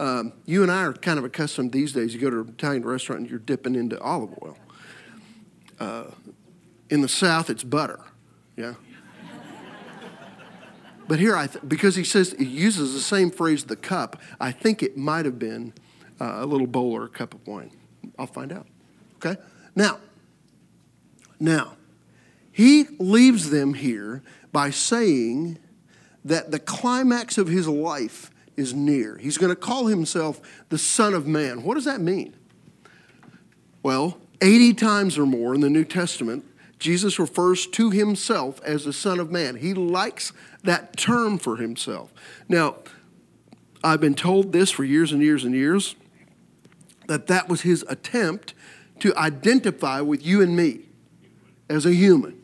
Um, 0.00 0.32
you 0.46 0.62
and 0.62 0.70
I 0.70 0.84
are 0.84 0.92
kind 0.92 1.18
of 1.18 1.24
accustomed 1.24 1.72
these 1.72 1.92
days. 1.92 2.14
You 2.14 2.20
go 2.20 2.30
to 2.30 2.40
an 2.40 2.48
Italian 2.48 2.84
restaurant 2.84 3.22
and 3.22 3.30
you're 3.30 3.40
dipping 3.40 3.74
into 3.74 4.00
olive 4.00 4.30
oil. 4.42 4.56
Uh, 5.80 6.04
in 6.90 7.00
the 7.00 7.08
South, 7.08 7.50
it's 7.50 7.64
butter. 7.64 8.00
Yeah. 8.56 8.74
But 11.08 11.18
here, 11.18 11.34
I 11.34 11.46
th- 11.46 11.64
because 11.66 11.96
he 11.96 12.04
says 12.04 12.34
he 12.38 12.44
uses 12.44 12.92
the 12.92 13.00
same 13.00 13.30
phrase, 13.30 13.64
the 13.64 13.76
cup, 13.76 14.20
I 14.38 14.52
think 14.52 14.82
it 14.82 14.96
might 14.96 15.24
have 15.24 15.38
been 15.38 15.72
uh, 16.20 16.36
a 16.36 16.46
little 16.46 16.66
bowl 16.66 16.92
or 16.92 17.04
a 17.04 17.08
cup 17.08 17.32
of 17.32 17.46
wine. 17.46 17.70
I'll 18.18 18.26
find 18.26 18.52
out. 18.52 18.66
Okay? 19.16 19.40
Now, 19.74 20.00
now, 21.40 21.76
he 22.52 22.86
leaves 22.98 23.50
them 23.50 23.74
here 23.74 24.22
by 24.52 24.70
saying 24.70 25.58
that 26.24 26.50
the 26.50 26.58
climax 26.58 27.38
of 27.38 27.48
his 27.48 27.66
life 27.66 28.30
is 28.58 28.74
near. 28.74 29.16
He's 29.16 29.38
going 29.38 29.50
to 29.50 29.56
call 29.56 29.86
himself 29.86 30.40
the 30.68 30.78
Son 30.78 31.14
of 31.14 31.26
Man. 31.26 31.62
What 31.62 31.74
does 31.74 31.84
that 31.84 32.00
mean? 32.00 32.34
Well, 33.82 34.18
80 34.40 34.74
times 34.74 35.16
or 35.16 35.26
more 35.26 35.54
in 35.54 35.60
the 35.60 35.70
New 35.70 35.84
Testament, 35.84 36.44
Jesus 36.78 37.18
refers 37.18 37.66
to 37.68 37.90
himself 37.90 38.60
as 38.62 38.84
the 38.84 38.92
Son 38.92 39.18
of 39.18 39.30
Man. 39.30 39.56
He 39.56 39.74
likes 39.74 40.32
that 40.64 40.96
term 40.96 41.38
for 41.38 41.56
himself. 41.56 42.12
Now, 42.48 42.76
I've 43.82 44.00
been 44.00 44.14
told 44.14 44.52
this 44.52 44.70
for 44.70 44.84
years 44.84 45.12
and 45.12 45.22
years 45.22 45.44
and 45.44 45.54
years 45.54 45.94
that 47.06 47.26
that 47.28 47.48
was 47.48 47.62
his 47.62 47.84
attempt 47.88 48.54
to 49.00 49.16
identify 49.16 50.00
with 50.00 50.24
you 50.24 50.42
and 50.42 50.56
me 50.56 50.80
as 51.70 51.86
a 51.86 51.94
human. 51.94 52.37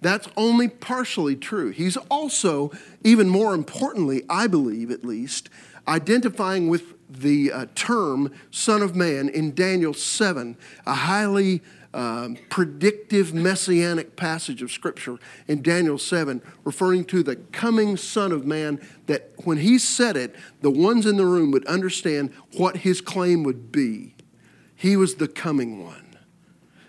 That's 0.00 0.28
only 0.36 0.68
partially 0.68 1.36
true. 1.36 1.70
He's 1.70 1.96
also, 2.10 2.72
even 3.04 3.28
more 3.28 3.54
importantly, 3.54 4.22
I 4.28 4.46
believe 4.46 4.90
at 4.90 5.04
least, 5.04 5.50
identifying 5.86 6.68
with 6.68 6.94
the 7.10 7.52
uh, 7.52 7.66
term 7.74 8.32
Son 8.50 8.82
of 8.82 8.94
Man 8.94 9.28
in 9.28 9.54
Daniel 9.54 9.92
7, 9.92 10.56
a 10.86 10.94
highly 10.94 11.60
um, 11.92 12.38
predictive 12.48 13.34
messianic 13.34 14.14
passage 14.14 14.62
of 14.62 14.70
Scripture 14.70 15.18
in 15.48 15.60
Daniel 15.60 15.98
7, 15.98 16.40
referring 16.64 17.04
to 17.06 17.22
the 17.22 17.36
coming 17.36 17.96
Son 17.96 18.30
of 18.30 18.46
Man, 18.46 18.80
that 19.06 19.32
when 19.44 19.58
he 19.58 19.78
said 19.78 20.16
it, 20.16 20.34
the 20.60 20.70
ones 20.70 21.04
in 21.04 21.16
the 21.16 21.26
room 21.26 21.50
would 21.50 21.66
understand 21.66 22.32
what 22.56 22.78
his 22.78 23.00
claim 23.00 23.42
would 23.42 23.72
be. 23.72 24.14
He 24.76 24.96
was 24.96 25.16
the 25.16 25.28
coming 25.28 25.84
one, 25.84 26.16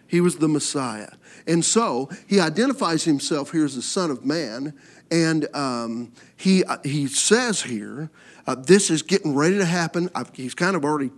he 0.07 0.21
was 0.21 0.37
the 0.37 0.47
Messiah. 0.47 1.09
And 1.51 1.65
so 1.65 2.09
he 2.27 2.39
identifies 2.39 3.03
himself 3.03 3.51
here 3.51 3.65
as 3.65 3.75
the 3.75 3.81
Son 3.81 4.09
of 4.09 4.23
Man, 4.23 4.73
and 5.11 5.53
um, 5.53 6.13
he, 6.37 6.63
uh, 6.63 6.77
he 6.81 7.07
says 7.07 7.63
here, 7.63 8.09
uh, 8.47 8.55
this 8.55 8.89
is 8.89 9.01
getting 9.01 9.35
ready 9.35 9.57
to 9.57 9.65
happen. 9.65 10.09
I've, 10.15 10.33
he's 10.33 10.55
kind 10.55 10.77
of 10.77 10.85
already 10.85 11.11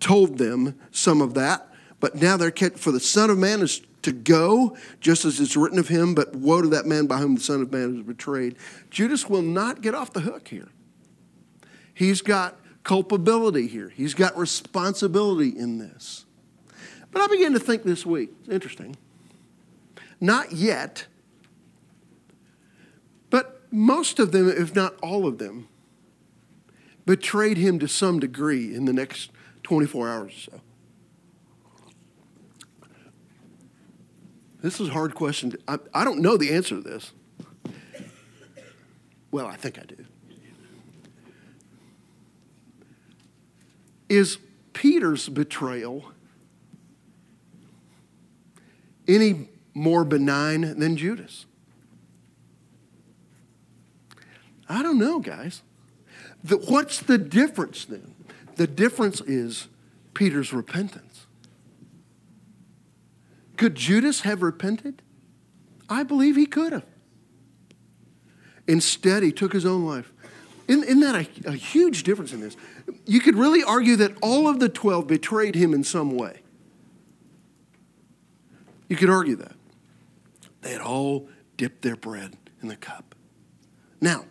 told 0.00 0.38
them 0.38 0.80
some 0.90 1.20
of 1.20 1.34
that. 1.34 1.68
But 2.00 2.14
now 2.14 2.38
they're 2.38 2.50
for 2.76 2.92
the 2.92 3.00
Son 3.00 3.28
of 3.28 3.36
Man 3.36 3.60
is 3.60 3.82
to 4.00 4.12
go, 4.12 4.74
just 5.00 5.26
as 5.26 5.38
it's 5.38 5.54
written 5.54 5.78
of 5.78 5.88
him, 5.88 6.14
but 6.14 6.34
woe 6.34 6.62
to 6.62 6.68
that 6.68 6.86
man 6.86 7.06
by 7.06 7.18
whom 7.18 7.34
the 7.34 7.42
Son 7.42 7.60
of 7.60 7.70
Man 7.70 7.98
is 7.98 8.02
betrayed. 8.06 8.56
Judas 8.88 9.28
will 9.28 9.42
not 9.42 9.82
get 9.82 9.94
off 9.94 10.14
the 10.14 10.20
hook 10.20 10.48
here. 10.48 10.68
He's 11.92 12.22
got 12.22 12.58
culpability 12.84 13.66
here, 13.66 13.90
he's 13.90 14.14
got 14.14 14.34
responsibility 14.38 15.50
in 15.50 15.76
this. 15.76 16.24
But 17.12 17.20
I 17.20 17.26
began 17.26 17.52
to 17.52 17.60
think 17.60 17.82
this 17.82 18.06
week, 18.06 18.30
it's 18.40 18.48
interesting. 18.48 18.96
Not 20.24 20.52
yet, 20.52 21.04
but 23.28 23.60
most 23.70 24.18
of 24.18 24.32
them, 24.32 24.48
if 24.48 24.74
not 24.74 24.98
all 25.02 25.26
of 25.26 25.36
them, 25.36 25.68
betrayed 27.04 27.58
him 27.58 27.78
to 27.80 27.86
some 27.86 28.20
degree 28.20 28.74
in 28.74 28.86
the 28.86 28.94
next 28.94 29.30
24 29.64 30.08
hours 30.08 30.32
or 30.32 30.40
so. 30.52 30.60
This 34.62 34.80
is 34.80 34.88
a 34.88 34.92
hard 34.92 35.14
question. 35.14 35.56
I, 35.68 35.78
I 35.92 36.04
don't 36.04 36.20
know 36.20 36.38
the 36.38 36.54
answer 36.54 36.76
to 36.76 36.80
this. 36.80 37.12
Well, 39.30 39.46
I 39.46 39.56
think 39.56 39.78
I 39.78 39.82
do. 39.82 40.06
Is 44.08 44.38
Peter's 44.72 45.28
betrayal 45.28 46.12
any 49.06 49.50
more 49.74 50.04
benign 50.04 50.78
than 50.78 50.96
Judas? 50.96 51.46
I 54.68 54.82
don't 54.82 54.98
know, 54.98 55.18
guys. 55.18 55.62
The, 56.42 56.56
what's 56.56 57.00
the 57.00 57.18
difference 57.18 57.84
then? 57.84 58.14
The 58.56 58.66
difference 58.66 59.20
is 59.20 59.68
Peter's 60.14 60.52
repentance. 60.52 61.26
Could 63.56 63.74
Judas 63.74 64.20
have 64.22 64.42
repented? 64.42 65.02
I 65.88 66.02
believe 66.02 66.36
he 66.36 66.46
could 66.46 66.72
have. 66.72 66.86
Instead, 68.66 69.22
he 69.22 69.32
took 69.32 69.52
his 69.52 69.66
own 69.66 69.84
life. 69.84 70.12
Isn't, 70.66 70.84
isn't 70.84 71.00
that 71.00 71.14
a, 71.14 71.50
a 71.50 71.52
huge 71.52 72.02
difference 72.02 72.32
in 72.32 72.40
this? 72.40 72.56
You 73.04 73.20
could 73.20 73.36
really 73.36 73.62
argue 73.62 73.96
that 73.96 74.16
all 74.22 74.48
of 74.48 74.60
the 74.60 74.68
12 74.68 75.06
betrayed 75.06 75.54
him 75.54 75.74
in 75.74 75.84
some 75.84 76.16
way. 76.16 76.40
You 78.88 78.96
could 78.96 79.10
argue 79.10 79.36
that. 79.36 79.52
They 80.64 80.72
had 80.72 80.80
all 80.80 81.28
dipped 81.58 81.82
their 81.82 81.94
bread 81.94 82.38
in 82.62 82.68
the 82.68 82.76
cup. 82.76 83.14
Now, 84.00 84.24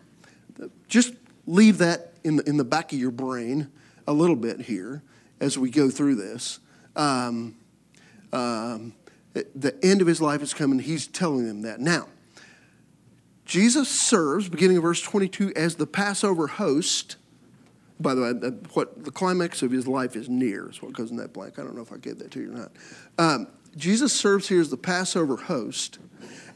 just 0.88 1.14
leave 1.46 1.78
that 1.78 2.14
in 2.24 2.36
the, 2.36 2.48
in 2.48 2.56
the 2.56 2.64
back 2.64 2.92
of 2.92 2.98
your 2.98 3.12
brain 3.12 3.70
a 4.08 4.12
little 4.12 4.34
bit 4.34 4.60
here 4.60 5.04
as 5.38 5.56
we 5.56 5.70
go 5.70 5.88
through 5.90 6.16
this. 6.16 6.58
Um, 6.96 7.54
um, 8.32 8.94
the 9.32 9.78
end 9.84 10.00
of 10.00 10.08
his 10.08 10.20
life 10.20 10.42
is 10.42 10.52
coming. 10.52 10.80
He's 10.80 11.06
telling 11.06 11.46
them 11.46 11.62
that. 11.62 11.78
Now, 11.78 12.08
Jesus 13.44 13.88
serves, 13.88 14.48
beginning 14.48 14.78
of 14.78 14.82
verse 14.82 15.02
22, 15.02 15.52
as 15.54 15.76
the 15.76 15.86
Passover 15.86 16.48
host. 16.48 17.14
By 18.00 18.14
the 18.14 18.22
way, 18.22 18.30
what 18.72 19.04
the 19.04 19.12
climax 19.12 19.62
of 19.62 19.70
his 19.70 19.86
life 19.86 20.16
is 20.16 20.28
near 20.28 20.68
is 20.68 20.82
what 20.82 20.94
goes 20.94 21.12
in 21.12 21.16
that 21.18 21.32
blank. 21.32 21.60
I 21.60 21.62
don't 21.62 21.76
know 21.76 21.82
if 21.82 21.92
I 21.92 21.96
gave 21.96 22.18
that 22.18 22.32
to 22.32 22.40
you 22.40 22.50
or 22.50 22.54
not. 22.54 22.72
Um, 23.18 23.46
Jesus 23.76 24.12
serves 24.12 24.48
here 24.48 24.60
as 24.60 24.70
the 24.70 24.76
Passover 24.76 25.36
host, 25.36 25.98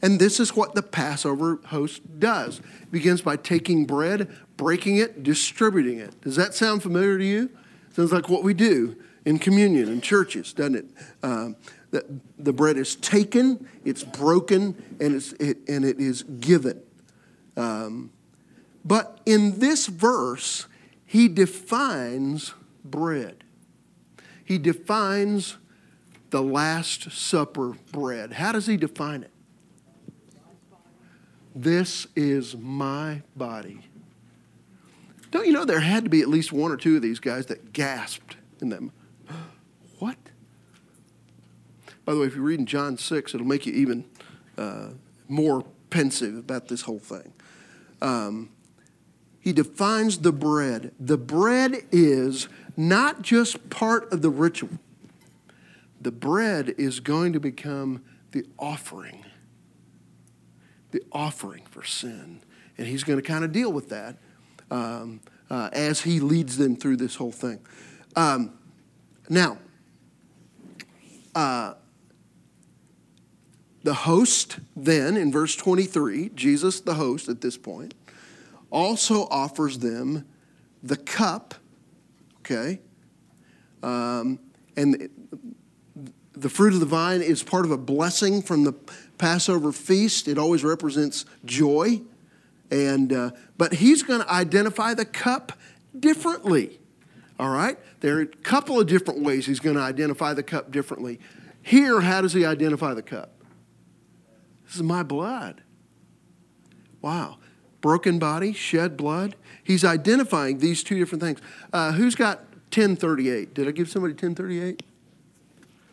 and 0.01 0.19
this 0.19 0.39
is 0.39 0.55
what 0.55 0.75
the 0.75 0.81
Passover 0.81 1.59
host 1.65 2.19
does. 2.19 2.59
It 2.59 2.91
begins 2.91 3.21
by 3.21 3.35
taking 3.35 3.85
bread, 3.85 4.29
breaking 4.57 4.97
it, 4.97 5.23
distributing 5.23 5.99
it. 5.99 6.19
Does 6.21 6.35
that 6.37 6.53
sound 6.53 6.83
familiar 6.83 7.17
to 7.17 7.25
you? 7.25 7.49
Sounds 7.93 8.11
like 8.11 8.29
what 8.29 8.43
we 8.43 8.53
do 8.53 8.95
in 9.25 9.39
communion 9.39 9.89
in 9.89 10.01
churches, 10.01 10.53
doesn't 10.53 10.75
it? 10.75 10.85
Um, 11.21 11.55
the, 11.91 12.05
the 12.37 12.53
bread 12.53 12.77
is 12.77 12.95
taken, 12.95 13.67
it's 13.83 14.03
broken, 14.03 14.75
and, 14.99 15.15
it's, 15.15 15.33
it, 15.33 15.57
and 15.67 15.83
it 15.83 15.99
is 15.99 16.23
given. 16.23 16.81
Um, 17.57 18.11
but 18.85 19.19
in 19.25 19.59
this 19.59 19.87
verse, 19.87 20.67
he 21.05 21.27
defines 21.27 22.53
bread. 22.85 23.43
He 24.45 24.57
defines 24.57 25.57
the 26.29 26.41
Last 26.41 27.11
Supper 27.11 27.75
bread. 27.91 28.33
How 28.33 28.51
does 28.51 28.67
he 28.67 28.77
define 28.77 29.23
it? 29.23 29.31
This 31.55 32.07
is 32.15 32.55
my 32.55 33.21
body. 33.35 33.81
Don't 35.31 35.45
you 35.45 35.53
know 35.53 35.65
there 35.65 35.79
had 35.79 36.03
to 36.03 36.09
be 36.09 36.21
at 36.21 36.27
least 36.27 36.51
one 36.51 36.71
or 36.71 36.77
two 36.77 36.95
of 36.95 37.01
these 37.01 37.19
guys 37.19 37.47
that 37.47 37.73
gasped 37.73 38.37
in 38.61 38.69
them? 38.69 38.91
What? 39.99 40.15
By 42.05 42.13
the 42.13 42.21
way, 42.21 42.27
if 42.27 42.35
you 42.35 42.41
read 42.41 42.59
in 42.59 42.65
John 42.65 42.97
6, 42.97 43.35
it'll 43.35 43.45
make 43.45 43.65
you 43.65 43.73
even 43.73 44.05
uh, 44.57 44.91
more 45.27 45.65
pensive 45.89 46.37
about 46.37 46.69
this 46.69 46.83
whole 46.83 46.99
thing. 46.99 47.33
Um, 48.01 48.49
he 49.39 49.51
defines 49.51 50.19
the 50.19 50.31
bread. 50.31 50.93
The 50.99 51.17
bread 51.17 51.83
is 51.91 52.47
not 52.77 53.21
just 53.21 53.69
part 53.69 54.11
of 54.13 54.21
the 54.21 54.29
ritual, 54.29 54.69
the 56.01 56.11
bread 56.11 56.75
is 56.77 56.99
going 56.99 57.33
to 57.33 57.39
become 57.39 58.03
the 58.31 58.45
offering, 58.57 59.25
the 60.91 61.01
offering 61.11 61.63
for 61.69 61.83
sin. 61.83 62.41
And 62.77 62.87
he's 62.87 63.03
going 63.03 63.19
to 63.19 63.23
kind 63.23 63.43
of 63.43 63.51
deal 63.51 63.71
with 63.71 63.89
that 63.89 64.17
um, 64.71 65.21
uh, 65.49 65.69
as 65.73 66.01
he 66.01 66.19
leads 66.19 66.57
them 66.57 66.75
through 66.75 66.97
this 66.97 67.15
whole 67.15 67.31
thing. 67.31 67.59
Um, 68.15 68.57
now, 69.27 69.57
uh, 71.35 71.73
the 73.83 73.93
host, 73.93 74.59
then, 74.75 75.15
in 75.17 75.31
verse 75.31 75.55
23, 75.55 76.29
Jesus, 76.35 76.81
the 76.81 76.95
host 76.95 77.29
at 77.29 77.41
this 77.41 77.57
point, 77.57 77.93
also 78.71 79.27
offers 79.29 79.79
them 79.79 80.25
the 80.83 80.97
cup, 80.97 81.55
okay? 82.39 82.79
Um, 83.81 84.39
and 84.75 85.09
the 86.33 86.49
fruit 86.49 86.73
of 86.73 86.79
the 86.79 86.85
vine 86.85 87.21
is 87.21 87.43
part 87.43 87.65
of 87.65 87.71
a 87.71 87.77
blessing 87.77 88.41
from 88.41 88.63
the 88.63 88.73
Passover 89.17 89.71
feast. 89.71 90.27
It 90.27 90.37
always 90.37 90.63
represents 90.63 91.25
joy. 91.45 92.01
And, 92.71 93.11
uh, 93.11 93.31
but 93.57 93.73
he's 93.73 94.03
going 94.03 94.21
to 94.21 94.31
identify 94.31 94.93
the 94.93 95.05
cup 95.05 95.53
differently. 95.97 96.79
All 97.39 97.49
right? 97.49 97.77
There 98.01 98.17
are 98.17 98.21
a 98.21 98.27
couple 98.27 98.79
of 98.79 98.87
different 98.87 99.23
ways 99.23 99.45
he's 99.45 99.59
going 99.59 99.75
to 99.75 99.81
identify 99.81 100.33
the 100.33 100.43
cup 100.43 100.71
differently. 100.71 101.19
Here, 101.61 102.01
how 102.01 102.21
does 102.21 102.33
he 102.33 102.45
identify 102.45 102.93
the 102.93 103.01
cup? 103.01 103.31
This 104.65 104.75
is 104.75 104.83
my 104.83 105.03
blood. 105.03 105.63
Wow. 107.01 107.37
Broken 107.81 108.19
body, 108.19 108.53
shed 108.53 108.97
blood. 108.97 109.35
He's 109.63 109.83
identifying 109.83 110.59
these 110.59 110.83
two 110.83 110.97
different 110.99 111.23
things. 111.23 111.39
Uh, 111.73 111.93
who's 111.93 112.15
got 112.15 112.39
1038? 112.73 113.53
Did 113.53 113.67
I 113.67 113.71
give 113.71 113.89
somebody 113.89 114.13
1038? 114.13 114.83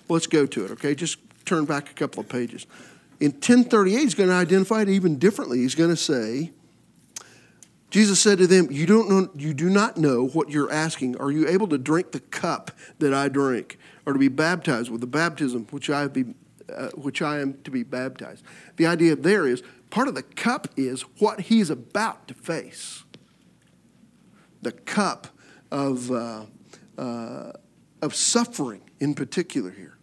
Let's 0.09 0.27
go 0.27 0.47
to 0.47 0.65
it, 0.65 0.71
okay? 0.73 0.95
Just 0.95 1.19
turn 1.45 1.65
back 1.65 1.91
a 1.91 1.95
couple 1.95 2.21
of 2.21 2.29
pages. 2.29 2.67
In 3.19 3.33
1038, 3.33 3.99
he's 3.99 4.15
going 4.15 4.29
to 4.29 4.35
identify 4.35 4.83
it 4.83 4.89
even 4.89 5.19
differently. 5.19 5.59
He's 5.59 5.75
going 5.75 5.91
to 5.91 5.97
say, 5.97 6.53
Jesus 7.91 8.21
said 8.21 8.39
to 8.39 8.47
them, 8.47 8.69
you, 8.71 8.85
don't 8.85 9.09
know, 9.09 9.31
you 9.35 9.55
do 9.55 9.71
not 9.71 9.97
know 9.97 10.27
what 10.27 10.51
you're 10.51 10.71
asking. 10.71 11.17
Are 11.17 11.31
you 11.31 11.49
able 11.49 11.69
to 11.69 11.79
drink 11.79 12.13
the 12.13 12.21
cup 12.21 12.73
that 12.99 13.15
I 13.15 13.29
drink, 13.29 13.79
or 14.05 14.13
to 14.13 14.19
be 14.19 14.29
baptized 14.29 14.91
with 14.91 15.01
the 15.01 15.07
baptism 15.07 15.67
which 15.71 15.89
I, 15.89 16.09
be, 16.09 16.35
uh, 16.73 16.89
which 16.91 17.23
I 17.23 17.41
am 17.41 17.59
to 17.63 17.71
be 17.71 17.85
baptized? 17.85 18.45
The 18.77 18.87
idea 18.87 19.17
there 19.17 19.47
is 19.47 19.63
part 19.89 20.09
of 20.09 20.15
the 20.15 20.23
cup 20.23 20.69
is 20.77 21.03
what 21.19 21.43
he's 21.43 21.71
about 21.71 22.29
to 22.29 22.35
face. 22.35 23.05
The 24.61 24.73
cup 24.73 25.29
of, 25.71 26.11
uh, 26.11 26.45
uh, 26.99 27.53
of 28.03 28.15
suffering 28.15 28.83
in 29.01 29.15
particular 29.15 29.71
here. 29.71 29.96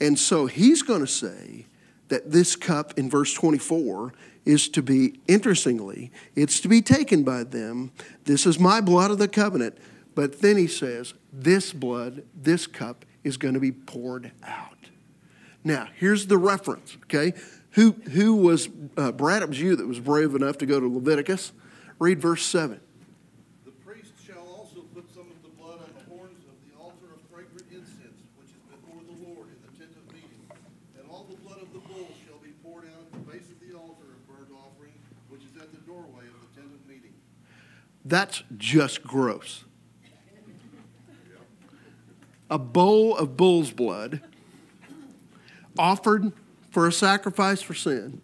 And 0.00 0.18
so 0.18 0.46
he's 0.46 0.82
going 0.82 1.00
to 1.00 1.06
say 1.06 1.66
that 2.08 2.30
this 2.30 2.56
cup 2.56 2.98
in 2.98 3.10
verse 3.10 3.32
24 3.34 4.12
is 4.44 4.68
to 4.70 4.82
be, 4.82 5.20
interestingly, 5.28 6.10
it's 6.34 6.60
to 6.60 6.68
be 6.68 6.80
taken 6.80 7.22
by 7.22 7.44
them. 7.44 7.92
This 8.24 8.46
is 8.46 8.58
my 8.58 8.80
blood 8.80 9.10
of 9.10 9.18
the 9.18 9.28
covenant. 9.28 9.76
But 10.14 10.40
then 10.40 10.56
he 10.56 10.66
says, 10.66 11.14
this 11.32 11.72
blood, 11.72 12.24
this 12.34 12.66
cup 12.66 13.04
is 13.24 13.36
going 13.36 13.54
to 13.54 13.60
be 13.60 13.72
poured 13.72 14.32
out. 14.42 14.74
Now, 15.64 15.88
here's 15.96 16.26
the 16.26 16.38
reference, 16.38 16.96
okay? 17.04 17.34
Who, 17.72 17.92
who 17.92 18.36
was, 18.36 18.68
uh, 18.96 19.12
was 19.12 19.60
you 19.60 19.76
that 19.76 19.86
was 19.86 20.00
brave 20.00 20.34
enough 20.34 20.58
to 20.58 20.66
go 20.66 20.80
to 20.80 20.88
Leviticus. 20.88 21.52
Read 21.98 22.20
verse 22.20 22.44
7. 22.44 22.80
That's 38.08 38.42
just 38.56 39.02
gross. 39.02 39.64
A 42.50 42.58
bowl 42.58 43.14
of 43.14 43.36
bull's 43.36 43.70
blood 43.70 44.22
offered 45.78 46.32
for 46.70 46.88
a 46.88 46.92
sacrifice 46.92 47.60
for 47.60 47.74
sin. 47.74 48.22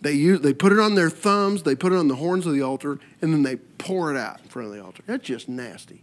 They, 0.00 0.12
use, 0.12 0.40
they 0.40 0.54
put 0.54 0.72
it 0.72 0.78
on 0.78 0.94
their 0.94 1.10
thumbs, 1.10 1.64
they 1.64 1.74
put 1.74 1.92
it 1.92 1.96
on 1.96 2.06
the 2.06 2.16
horns 2.16 2.46
of 2.46 2.52
the 2.52 2.62
altar, 2.62 3.00
and 3.20 3.32
then 3.32 3.42
they 3.42 3.56
pour 3.56 4.12
it 4.12 4.16
out 4.16 4.40
in 4.40 4.48
front 4.48 4.68
of 4.68 4.74
the 4.74 4.82
altar. 4.82 5.02
That's 5.06 5.24
just 5.24 5.48
nasty. 5.48 6.02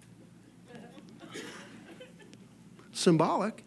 Symbolic. 2.92 3.64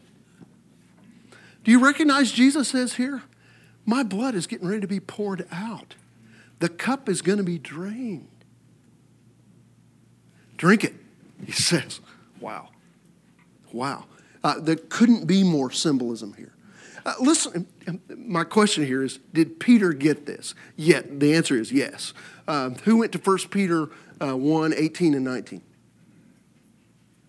Do 1.64 1.70
you 1.70 1.82
recognize 1.82 2.32
Jesus 2.32 2.68
says 2.68 2.94
here? 2.94 3.22
My 3.86 4.02
blood 4.02 4.34
is 4.34 4.46
getting 4.46 4.68
ready 4.68 4.82
to 4.82 4.86
be 4.86 5.00
poured 5.00 5.46
out. 5.50 5.94
The 6.58 6.68
cup 6.68 7.08
is 7.08 7.22
going 7.22 7.38
to 7.38 7.44
be 7.44 7.58
drained. 7.58 8.28
Drink 10.62 10.85
it. 10.85 10.94
He 11.44 11.51
says, 11.51 11.98
wow, 12.38 12.68
wow. 13.72 14.05
Uh, 14.44 14.61
there 14.61 14.77
couldn't 14.77 15.27
be 15.27 15.42
more 15.42 15.72
symbolism 15.72 16.35
here. 16.35 16.55
Uh, 17.05 17.14
listen, 17.18 17.66
my 18.16 18.44
question 18.44 18.87
here 18.87 19.03
is 19.03 19.18
Did 19.35 19.59
Peter 19.59 19.92
get 19.92 20.25
this? 20.25 20.55
Yet, 20.77 21.18
the 21.18 21.35
answer 21.35 21.57
is 21.57 21.72
yes. 21.72 22.14
Uh, 22.46 22.70
who 22.85 22.98
went 22.98 23.11
to 23.11 23.18
1 23.18 23.38
Peter 23.51 23.88
uh, 24.20 24.37
1 24.37 24.72
18 24.77 25.14
and 25.14 25.25
19? 25.25 25.59
Is 25.59 25.64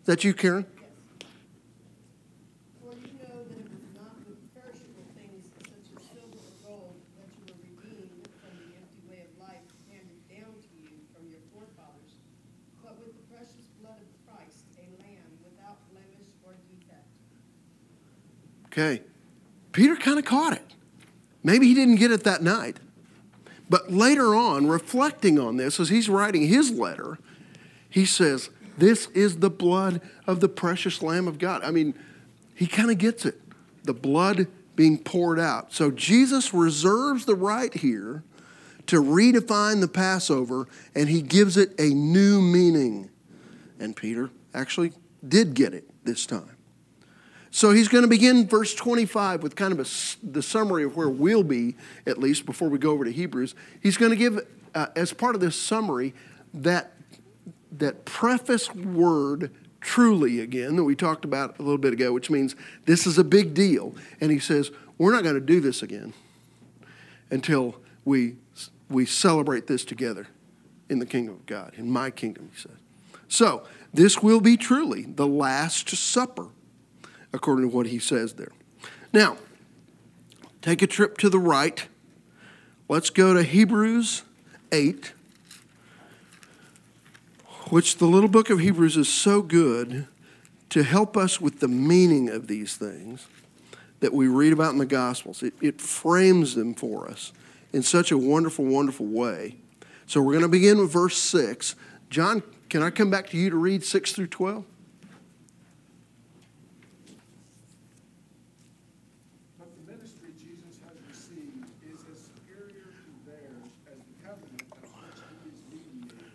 that 0.06 0.24
you, 0.24 0.36
Karen? 0.36 0.68
For 2.84 2.94
you 2.94 3.18
know 3.18 3.42
that 3.50 3.58
it 3.58 3.66
was 3.66 3.90
not 3.98 4.14
with 4.30 4.38
perishable 4.54 5.10
things 5.18 5.42
such 5.58 5.74
as 5.74 6.06
silver 6.06 6.38
or 6.38 6.54
gold 6.62 6.96
that 7.18 7.34
you 7.34 7.50
were 7.50 7.58
redeemed 7.82 8.30
from 8.46 8.54
the 8.62 8.78
empty 8.78 9.02
way 9.10 9.26
of 9.26 9.34
life 9.42 9.66
handed 9.90 10.22
down 10.30 10.54
to 10.54 10.70
you 10.86 11.02
from 11.10 11.26
your 11.34 11.42
forefathers, 11.50 12.14
but 12.84 12.94
with 13.02 13.16
the 13.18 13.26
precious 13.32 13.66
blood 13.82 13.98
of 13.98 14.12
Christ, 14.28 14.68
a 14.78 14.86
lamb 15.02 15.34
without 15.42 15.80
blemish 15.90 16.30
or 16.44 16.54
defect. 16.68 17.08
Okay. 18.74 19.04
Peter 19.72 19.96
kind 19.96 20.18
of 20.18 20.26
caught 20.26 20.54
it. 20.54 20.74
Maybe 21.44 21.68
he 21.68 21.76
didn't 21.76 21.98
get 21.98 22.12
it 22.12 22.24
that 22.24 22.42
night. 22.42 22.80
But 23.70 23.92
later 23.92 24.34
on, 24.34 24.68
reflecting 24.68 25.38
on 25.38 25.58
this, 25.58 25.80
as 25.80 25.90
he's 25.90 26.10
writing 26.10 26.48
his 26.48 26.72
letter, 26.72 27.20
he 27.88 28.06
says, 28.06 28.50
This 28.78 29.08
is 29.10 29.38
the 29.38 29.52
blood 29.52 30.02
of 30.26 30.40
the 30.40 30.50
precious 30.50 31.04
Lamb 31.04 31.28
of 31.28 31.38
God. 31.38 31.64
I 31.64 31.70
mean, 31.70 31.94
he 32.56 32.66
kind 32.66 32.90
of 32.90 32.98
gets 32.98 33.26
it. 33.26 33.40
The 33.84 33.94
blood 33.94 34.48
being 34.76 34.98
poured 34.98 35.40
out. 35.40 35.72
So 35.72 35.92
Jesus 35.92 36.52
reserves 36.52 37.26
the 37.26 37.36
right 37.36 37.74
here 37.74 38.24
to 38.88 39.04
redefine 39.04 39.82
the 39.82 39.88
Passover, 39.88 40.68
and 40.96 41.10
he 41.10 41.22
gives 41.22 41.58
it 41.58 41.80
a 41.80 41.90
new 41.90 42.42
meaning. 42.42 43.12
And 43.80 43.96
Peter 43.96 44.32
actually 44.54 44.94
did 45.28 45.54
get 45.54 45.76
it 45.76 45.88
this 46.04 46.26
time. 46.26 46.53
So 47.54 47.70
he's 47.70 47.88
going 47.88 48.02
to 48.02 48.08
begin 48.08 48.48
verse 48.48 48.74
25 48.74 49.44
with 49.44 49.56
kind 49.56 49.72
of 49.74 49.80
a, 49.80 49.86
the 50.26 50.42
summary 50.42 50.84
of 50.86 50.98
where 50.98 51.08
we'll 51.08 51.44
be, 51.44 51.76
at 52.08 52.18
least 52.18 52.48
before 52.48 52.68
we 52.68 52.80
go 52.80 52.90
over 52.90 53.06
to 53.06 53.12
Hebrews. 53.12 53.54
He's 53.80 53.96
going 53.96 54.10
to 54.10 54.16
give, 54.16 54.40
uh, 54.74 54.88
as 54.96 55.14
part 55.14 55.36
of 55.36 55.42
this 55.42 55.56
summary, 55.56 56.16
that, 56.52 56.94
that 57.74 58.06
preface 58.06 58.74
word 58.74 59.52
truly 59.82 60.40
again 60.40 60.78
that 60.78 60.84
we 60.84 60.96
talked 60.96 61.26
about 61.26 61.60
a 61.60 61.62
little 61.62 61.78
bit 61.78 61.94
ago, 61.94 62.12
which 62.12 62.32
means 62.32 62.56
this 62.86 63.06
is 63.06 63.20
a 63.20 63.24
big 63.24 63.54
deal. 63.54 63.94
And 64.20 64.32
he 64.32 64.40
says, 64.40 64.72
we're 64.98 65.12
not 65.12 65.22
going 65.22 65.36
to 65.36 65.40
do 65.40 65.62
this 65.62 65.84
again 65.84 66.12
until 67.30 67.76
we, 68.04 68.36
we 68.90 69.06
celebrate 69.06 69.68
this 69.68 69.86
together 69.86 70.26
in 70.90 70.98
the 70.98 71.06
kingdom 71.06 71.36
of 71.36 71.46
God, 71.46 71.74
in 71.78 71.92
my 71.92 72.10
kingdom, 72.10 72.50
he 72.52 72.60
says. 72.60 72.78
So 73.28 73.64
this 73.94 74.24
will 74.24 74.42
be 74.42 74.58
truly 74.58 75.04
the 75.04 75.28
Last 75.28 75.90
Supper 75.90 76.48
according 77.34 77.70
to 77.70 77.76
what 77.76 77.88
he 77.88 78.00
says 78.00 78.34
there. 78.34 78.52
Now, 79.12 79.38
take 80.62 80.82
a 80.82 80.88
trip 80.88 81.18
to 81.20 81.30
the 81.30 81.40
right. 81.40 81.88
Let's 82.88 83.10
go 83.10 83.34
to 83.34 83.44
Hebrews 83.44 84.24
8, 84.72 85.14
which 87.70 87.98
the 87.98 88.06
little 88.06 88.30
book 88.30 88.50
of 88.50 88.60
Hebrews 88.60 88.98
is 88.98 89.10
so 89.10 89.42
good 89.42 90.08
to 90.70 90.84
help 90.84 91.16
us 91.18 91.40
with 91.40 91.60
the 91.60 91.68
meaning 91.68 92.30
of 92.30 92.48
these 92.48 92.76
things 92.76 93.28
that 94.00 94.14
we 94.14 94.28
read 94.28 94.54
about 94.54 94.72
in 94.74 94.80
the 94.80 94.86
Gospels. 94.86 95.44
It, 95.44 95.54
it 95.62 95.80
frames 95.80 96.56
them 96.56 96.74
for 96.74 97.10
us 97.10 97.32
in 97.72 97.82
such 97.82 98.12
a 98.12 98.18
wonderful, 98.18 98.66
wonderful 98.66 99.06
way. 99.08 99.56
So 100.06 100.22
we're 100.22 100.34
going 100.34 100.44
to 100.44 100.50
begin 100.50 100.78
with 100.78 100.92
verse 100.92 101.18
6. 101.18 101.76
John, 102.10 102.44
can 102.70 102.84
I 102.84 102.90
come 102.92 103.10
back 103.10 103.30
to 103.32 103.38
you 103.38 103.50
to 103.50 103.56
read 103.56 103.84
6 103.84 104.12
through 104.12 104.28
12? 104.28 104.64
But 109.58 109.70
the 109.74 109.92
ministry 109.92 110.30
Jesus 110.38 110.78
has 110.86 110.98
received 111.10 111.66
is 111.82 111.98
as 112.12 112.30
superior 112.30 112.94
to 112.94 113.12
theirs 113.26 113.70
as 113.90 113.98
the 113.98 114.16
covenant 114.22 114.62
of 114.70 114.90
which 115.02 115.18
he 115.34 115.50
is 115.50 115.58
mediator 115.72 116.30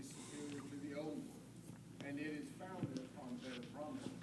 is 0.00 0.06
superior 0.10 0.62
to 0.62 0.76
the 0.82 0.98
old 0.98 1.22
one, 1.22 1.44
and 2.08 2.18
it 2.18 2.34
is 2.34 2.50
founded 2.58 2.98
upon 3.14 3.38
their 3.46 3.62
promises. 3.70 4.18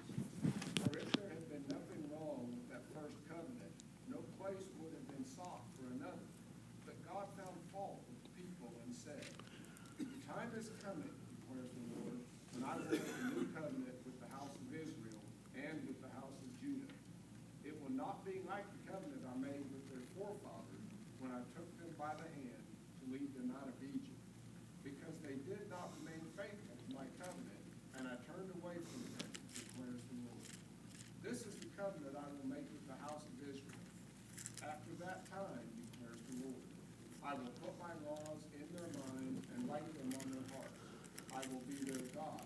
For 0.83 0.99
if 0.99 1.07
there 1.15 1.31
had 1.31 1.45
been 1.47 1.63
nothing 1.71 2.03
wrong 2.11 2.51
with 2.51 2.67
that 2.75 2.83
first 2.91 3.15
covenant, 3.31 3.71
no 4.11 4.19
place 4.35 4.67
would 4.83 4.91
have 4.91 5.07
been 5.15 5.23
sought 5.23 5.63
for 5.79 5.87
another. 5.95 6.27
But 6.83 6.99
God 7.07 7.27
found 7.39 7.55
fault 7.71 8.03
with 8.07 8.19
the 8.23 8.31
people 8.35 8.71
and 8.83 8.91
said, 8.91 9.23
The 9.99 10.07
time 10.27 10.51
is 10.57 10.67
coming, 10.83 11.07
declares 11.07 11.71
the 11.71 11.85
Lord, 11.95 12.19
when 12.55 12.63
I 12.67 12.75
will 12.75 12.89
make 12.91 13.05
a 13.05 13.23
new 13.31 13.47
covenant 13.55 13.97
with 14.03 14.17
the 14.19 14.29
house 14.33 14.51
of 14.51 14.67
Israel 14.73 15.23
and 15.55 15.75
with 15.87 15.99
the 16.03 16.11
house 16.17 16.35
of 16.35 16.49
Judah. 16.59 16.91
It 17.63 17.77
will 17.79 17.93
not 17.95 18.25
be 18.27 18.43
like 18.43 18.67
the 18.67 18.81
covenant 18.91 19.23
I 19.23 19.35
made 19.39 19.63
with 19.71 19.85
their 19.87 20.03
forefathers 20.17 20.85
when 21.23 21.31
I 21.31 21.41
took 21.55 21.69
them 21.79 21.93
by 21.95 22.11
the 22.17 22.27
hand 22.27 22.65
to 22.65 23.03
lead 23.13 23.29
them 23.37 23.53
out 23.55 23.69
of 23.71 23.77
Egypt, 23.79 24.19
because 24.83 25.15
they 25.21 25.37
did 25.47 25.69
not 25.69 25.93
remain 26.01 26.21
faithful 26.35 26.75
to 26.75 26.87
my 26.91 27.07
covenant, 27.21 27.61
and 27.97 28.09
I 28.09 28.17
turned 28.27 28.51
away 28.59 28.81
from 28.83 29.01
them, 29.15 29.29
declares 29.53 30.01
the 30.11 30.17
Lord. 30.27 30.45
This 31.23 31.45
is 31.45 31.55
the 31.61 31.69
covenant 31.77 32.17
I 32.17 32.27
will 32.35 32.49
make 32.49 32.67
with 32.73 32.85
the 32.89 32.97
house 33.05 33.23
of 33.23 33.35
Israel. 33.47 33.79
After 34.61 34.93
that 35.05 35.25
time, 35.29 35.65
declares 35.89 36.21
the 36.29 36.45
Lord, 36.45 36.65
I 37.21 37.33
will 37.37 37.53
put 37.61 37.77
my 37.77 37.93
laws 38.09 38.41
in 38.49 38.65
their 38.73 38.89
minds 38.97 39.45
and 39.53 39.69
write 39.69 39.85
them 39.93 40.09
on 40.09 40.25
their 40.33 40.47
hearts. 40.57 40.81
I 41.29 41.41
will 41.53 41.61
be 41.69 41.77
their 41.85 42.01
God, 42.17 42.41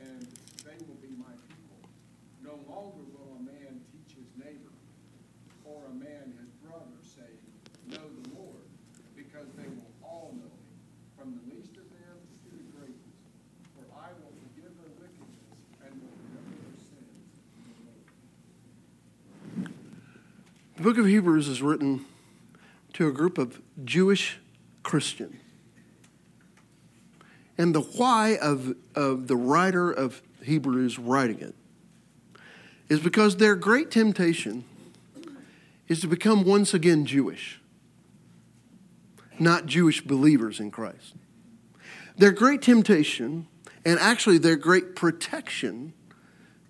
and 0.00 0.26
they 0.64 0.76
will 0.88 0.96
be 1.04 1.12
my 1.20 1.36
people. 1.52 1.78
No 2.40 2.56
longer 2.64 3.04
will 3.12 3.36
a 3.36 3.42
man 3.44 3.84
teach 3.92 4.16
his 4.16 4.30
neighbor, 4.40 4.72
or 5.68 5.84
a 5.92 5.94
man 5.94 6.32
his 6.40 6.48
brother, 6.64 6.96
saying, 7.04 7.44
Know 7.92 8.08
the 8.08 8.34
Lord, 8.34 8.64
because 9.14 9.52
they 9.52 9.68
will 9.68 9.92
all 10.02 10.32
know 10.32 10.48
me, 10.48 10.74
from 11.14 11.36
the 11.36 11.54
least 11.54 11.76
of 11.76 11.84
them 11.92 12.16
to 12.16 12.50
the 12.56 12.66
greatest. 12.72 13.20
For 13.76 13.84
I 14.00 14.16
will 14.16 14.32
forgive 14.48 14.72
their 14.80 14.96
wickedness 14.96 15.44
and 15.84 15.92
will 16.00 16.16
remember 16.24 16.56
their 16.64 16.80
sins. 16.80 17.30
The 20.76 20.82
book 20.82 20.96
of 20.96 21.04
Hebrews 21.04 21.48
is 21.48 21.60
written 21.60 22.06
to 22.96 23.06
a 23.06 23.12
group 23.12 23.36
of 23.36 23.60
Jewish 23.84 24.38
Christian. 24.82 25.38
And 27.58 27.74
the 27.74 27.82
why 27.82 28.38
of, 28.40 28.74
of 28.94 29.26
the 29.26 29.36
writer 29.36 29.90
of 29.90 30.22
Hebrews 30.42 30.98
writing 30.98 31.40
it 31.40 31.54
is 32.88 33.00
because 33.00 33.36
their 33.36 33.54
great 33.54 33.90
temptation 33.90 34.64
is 35.88 36.00
to 36.00 36.06
become 36.06 36.42
once 36.42 36.72
again 36.72 37.04
Jewish, 37.04 37.60
not 39.38 39.66
Jewish 39.66 40.00
believers 40.00 40.58
in 40.58 40.70
Christ. 40.70 41.16
Their 42.16 42.32
great 42.32 42.62
temptation, 42.62 43.46
and 43.84 44.00
actually 44.00 44.38
their 44.38 44.56
great 44.56 44.96
protection 44.96 45.92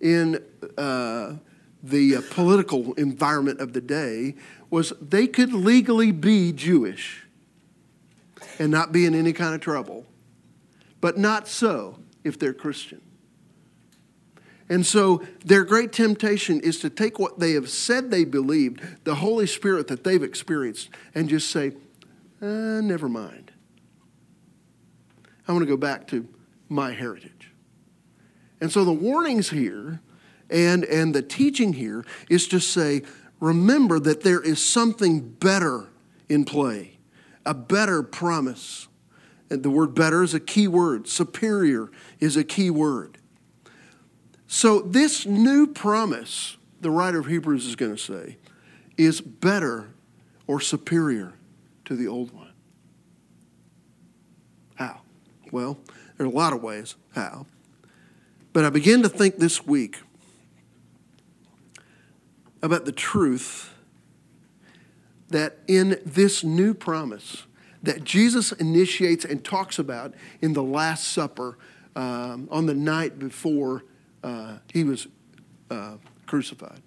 in 0.01 0.43
uh, 0.77 1.35
the 1.81 2.17
uh, 2.17 2.21
political 2.31 2.93
environment 2.95 3.61
of 3.61 3.71
the 3.71 3.81
day, 3.81 4.35
was 4.69 4.93
they 5.01 5.27
could 5.27 5.53
legally 5.53 6.11
be 6.11 6.51
Jewish 6.51 7.25
and 8.59 8.71
not 8.71 8.91
be 8.91 9.05
in 9.05 9.15
any 9.15 9.33
kind 9.33 9.55
of 9.55 9.61
trouble, 9.61 10.05
but 10.99 11.17
not 11.17 11.47
so 11.47 11.99
if 12.23 12.37
they're 12.37 12.53
Christian. 12.53 13.01
And 14.69 14.85
so 14.85 15.23
their 15.45 15.63
great 15.63 15.93
temptation 15.93 16.59
is 16.59 16.79
to 16.79 16.89
take 16.89 17.19
what 17.19 17.39
they 17.39 17.53
have 17.53 17.69
said 17.69 18.11
they 18.11 18.25
believed, 18.25 18.81
the 19.05 19.15
Holy 19.15 19.47
Spirit 19.47 19.87
that 19.87 20.03
they've 20.03 20.23
experienced, 20.23 20.89
and 21.15 21.29
just 21.29 21.49
say, 21.49 21.71
uh, 22.41 22.81
never 22.81 23.07
mind. 23.07 23.51
I 25.47 25.53
want 25.53 25.63
to 25.63 25.67
go 25.67 25.77
back 25.77 26.07
to 26.07 26.27
my 26.67 26.91
heritage. 26.91 27.51
And 28.59 28.71
so 28.71 28.83
the 28.83 28.91
warnings 28.91 29.49
here 29.49 30.01
and, 30.49 30.83
and 30.83 31.15
the 31.15 31.21
teaching 31.21 31.73
here 31.73 32.03
is 32.29 32.47
to 32.49 32.59
say, 32.59 33.03
remember 33.39 33.99
that 33.99 34.21
there 34.21 34.41
is 34.41 34.63
something 34.63 35.19
better 35.19 35.87
in 36.29 36.45
play, 36.45 36.97
a 37.45 37.53
better 37.53 38.03
promise. 38.03 38.87
And 39.49 39.63
the 39.63 39.69
word 39.69 39.95
better 39.95 40.23
is 40.23 40.33
a 40.33 40.39
key 40.39 40.67
word, 40.67 41.07
superior 41.07 41.89
is 42.19 42.35
a 42.35 42.43
key 42.43 42.69
word. 42.69 43.17
So, 44.47 44.79
this 44.79 45.25
new 45.25 45.67
promise, 45.67 46.57
the 46.79 46.89
writer 46.89 47.19
of 47.19 47.25
Hebrews 47.25 47.65
is 47.65 47.75
going 47.75 47.95
to 47.95 48.01
say, 48.01 48.37
is 48.97 49.21
better 49.21 49.89
or 50.47 50.59
superior 50.59 51.33
to 51.85 51.95
the 51.95 52.07
old 52.07 52.33
one. 52.33 52.51
How? 54.75 55.01
Well, 55.51 55.77
there 56.17 56.25
are 56.25 56.29
a 56.29 56.33
lot 56.33 56.53
of 56.53 56.61
ways 56.63 56.95
how. 57.13 57.45
But 58.53 58.65
I 58.65 58.69
began 58.69 59.03
to 59.03 59.09
think 59.09 59.37
this 59.37 59.65
week 59.65 59.97
about 62.67 62.85
the 62.85 62.91
truth 62.91 63.73
that 65.29 65.57
in 65.67 65.99
this 66.05 66.43
new 66.43 66.73
promise 66.73 67.45
that 67.81 68.03
Jesus 68.03 68.51
initiates 68.51 69.23
and 69.23 69.43
talks 69.43 69.79
about 69.79 70.13
in 70.41 70.53
the 70.53 70.63
Last 70.63 71.07
Supper 71.07 71.57
um, 71.95 72.47
on 72.51 72.65
the 72.65 72.73
night 72.73 73.17
before 73.17 73.83
uh, 74.23 74.57
he 74.73 74.83
was 74.83 75.07
uh, 75.71 75.95
crucified. 76.25 76.81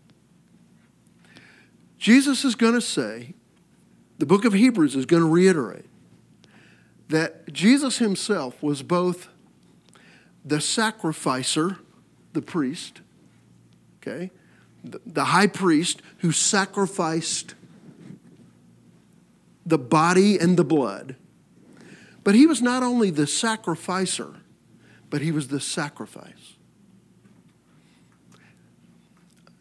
Jesus 1.98 2.44
is 2.44 2.54
going 2.54 2.74
to 2.74 2.80
say, 2.80 3.34
the 4.18 4.26
book 4.26 4.44
of 4.44 4.52
Hebrews 4.52 4.94
is 4.94 5.06
going 5.06 5.22
to 5.22 5.28
reiterate 5.28 5.86
that 7.08 7.52
Jesus 7.52 7.98
himself 7.98 8.62
was 8.62 8.82
both 8.82 9.28
the 10.44 10.60
sacrificer, 10.60 11.78
the 12.34 12.42
priest, 12.42 13.00
okay, 13.98 14.30
the, 14.84 15.24
high 15.24 15.46
priest 15.46 16.02
who 16.18 16.32
sacrificed 16.32 17.54
the 19.66 19.78
body 19.78 20.38
and 20.38 20.56
the 20.56 20.64
blood. 20.64 21.16
But 22.24 22.34
he 22.34 22.46
was 22.46 22.60
not 22.60 22.82
only 22.82 23.10
the 23.10 23.26
sacrificer, 23.26 24.36
but 25.08 25.20
he 25.20 25.32
was 25.32 25.48
the 25.48 25.60
sacrifice. 25.60 26.56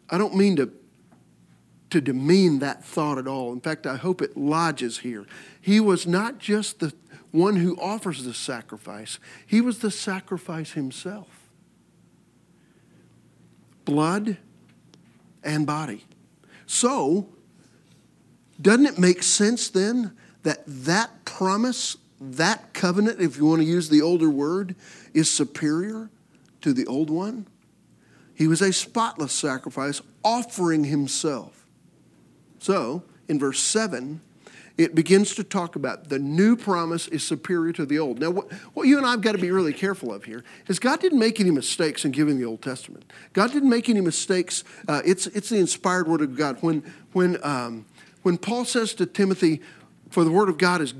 I 0.08 0.18
don't 0.18 0.36
mean 0.36 0.56
to, 0.56 0.70
to 1.90 2.00
demean 2.00 2.58
that 2.58 2.84
thought 2.84 3.18
at 3.18 3.28
all. 3.28 3.52
In 3.52 3.60
fact, 3.60 3.86
I 3.86 3.96
hope 3.96 4.20
it 4.20 4.36
lodges 4.36 4.98
here. 4.98 5.26
He 5.60 5.80
was 5.80 6.06
not 6.06 6.38
just 6.38 6.80
the 6.80 6.92
one 7.30 7.56
who 7.56 7.76
offers 7.80 8.24
the 8.24 8.34
sacrifice, 8.34 9.20
he 9.46 9.60
was 9.60 9.78
the 9.78 9.90
sacrifice 9.90 10.72
himself. 10.72 11.48
Blood 13.84 14.38
and 15.42 15.66
body. 15.66 16.04
So, 16.66 17.28
doesn't 18.60 18.86
it 18.86 18.98
make 18.98 19.22
sense 19.22 19.70
then 19.70 20.12
that 20.42 20.62
that 20.66 21.24
promise, 21.24 21.96
that 22.20 22.72
covenant, 22.72 23.20
if 23.20 23.36
you 23.36 23.46
want 23.46 23.60
to 23.60 23.66
use 23.66 23.88
the 23.88 24.02
older 24.02 24.30
word, 24.30 24.76
is 25.14 25.30
superior 25.30 26.10
to 26.60 26.72
the 26.72 26.86
old 26.86 27.10
one? 27.10 27.46
He 28.34 28.46
was 28.46 28.62
a 28.62 28.72
spotless 28.72 29.32
sacrifice, 29.32 30.00
offering 30.24 30.84
himself. 30.84 31.66
So, 32.58 33.02
in 33.28 33.38
verse 33.38 33.60
7, 33.60 34.20
it 34.78 34.94
begins 34.94 35.34
to 35.34 35.44
talk 35.44 35.76
about 35.76 36.08
the 36.08 36.18
new 36.18 36.56
promise 36.56 37.08
is 37.08 37.22
superior 37.22 37.72
to 37.74 37.84
the 37.84 37.98
old. 37.98 38.18
Now, 38.18 38.30
what, 38.30 38.52
what 38.74 38.86
you 38.86 38.96
and 38.96 39.06
I 39.06 39.12
have 39.12 39.20
got 39.20 39.32
to 39.32 39.38
be 39.38 39.50
really 39.50 39.72
careful 39.72 40.12
of 40.12 40.24
here 40.24 40.42
is 40.68 40.78
God 40.78 41.00
didn't 41.00 41.18
make 41.18 41.40
any 41.40 41.50
mistakes 41.50 42.04
in 42.04 42.12
giving 42.12 42.38
the 42.38 42.44
Old 42.44 42.62
Testament. 42.62 43.10
God 43.32 43.52
didn't 43.52 43.68
make 43.68 43.88
any 43.88 44.00
mistakes. 44.00 44.64
Uh, 44.88 45.02
it's, 45.04 45.26
it's 45.28 45.48
the 45.50 45.58
inspired 45.58 46.08
word 46.08 46.22
of 46.22 46.36
God. 46.36 46.58
When, 46.60 46.82
when, 47.12 47.38
um, 47.44 47.84
when 48.22 48.38
Paul 48.38 48.64
says 48.64 48.94
to 48.94 49.06
Timothy, 49.06 49.60
for 50.10 50.24
the 50.24 50.30
word 50.30 50.48
of 50.48 50.58
God 50.58 50.80
is 50.80 50.92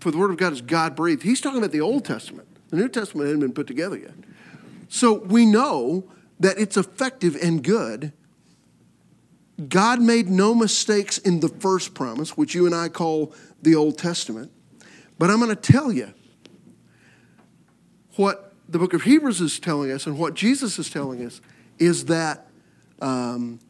for 0.00 0.10
the 0.10 0.18
word 0.18 0.30
of 0.30 0.36
God 0.36 0.52
is 0.52 0.60
God 0.60 0.96
breathed, 0.96 1.22
he's 1.22 1.40
talking 1.40 1.58
about 1.58 1.70
the 1.70 1.80
Old 1.80 2.04
Testament. 2.04 2.48
The 2.70 2.76
New 2.76 2.88
Testament 2.88 3.28
hadn't 3.28 3.40
been 3.40 3.52
put 3.52 3.66
together 3.66 3.96
yet. 3.96 4.14
So 4.88 5.14
we 5.14 5.46
know 5.46 6.04
that 6.40 6.58
it's 6.58 6.76
effective 6.76 7.36
and 7.36 7.62
good. 7.62 8.12
God 9.68 10.00
made 10.00 10.28
no 10.28 10.54
mistakes 10.54 11.18
in 11.18 11.40
the 11.40 11.48
first 11.48 11.94
promise, 11.94 12.36
which 12.36 12.54
you 12.54 12.66
and 12.66 12.74
I 12.74 12.88
call 12.88 13.32
the 13.62 13.74
Old 13.74 13.98
Testament. 13.98 14.50
But 15.18 15.30
I'm 15.30 15.38
going 15.38 15.54
to 15.54 15.72
tell 15.72 15.92
you 15.92 16.12
what 18.16 18.52
the 18.68 18.78
book 18.78 18.94
of 18.94 19.02
Hebrews 19.02 19.40
is 19.40 19.60
telling 19.60 19.90
us 19.90 20.06
and 20.06 20.18
what 20.18 20.34
Jesus 20.34 20.78
is 20.78 20.90
telling 20.90 21.24
us 21.24 21.40
is 21.78 22.06
that 22.06 22.48
um, 23.00 23.60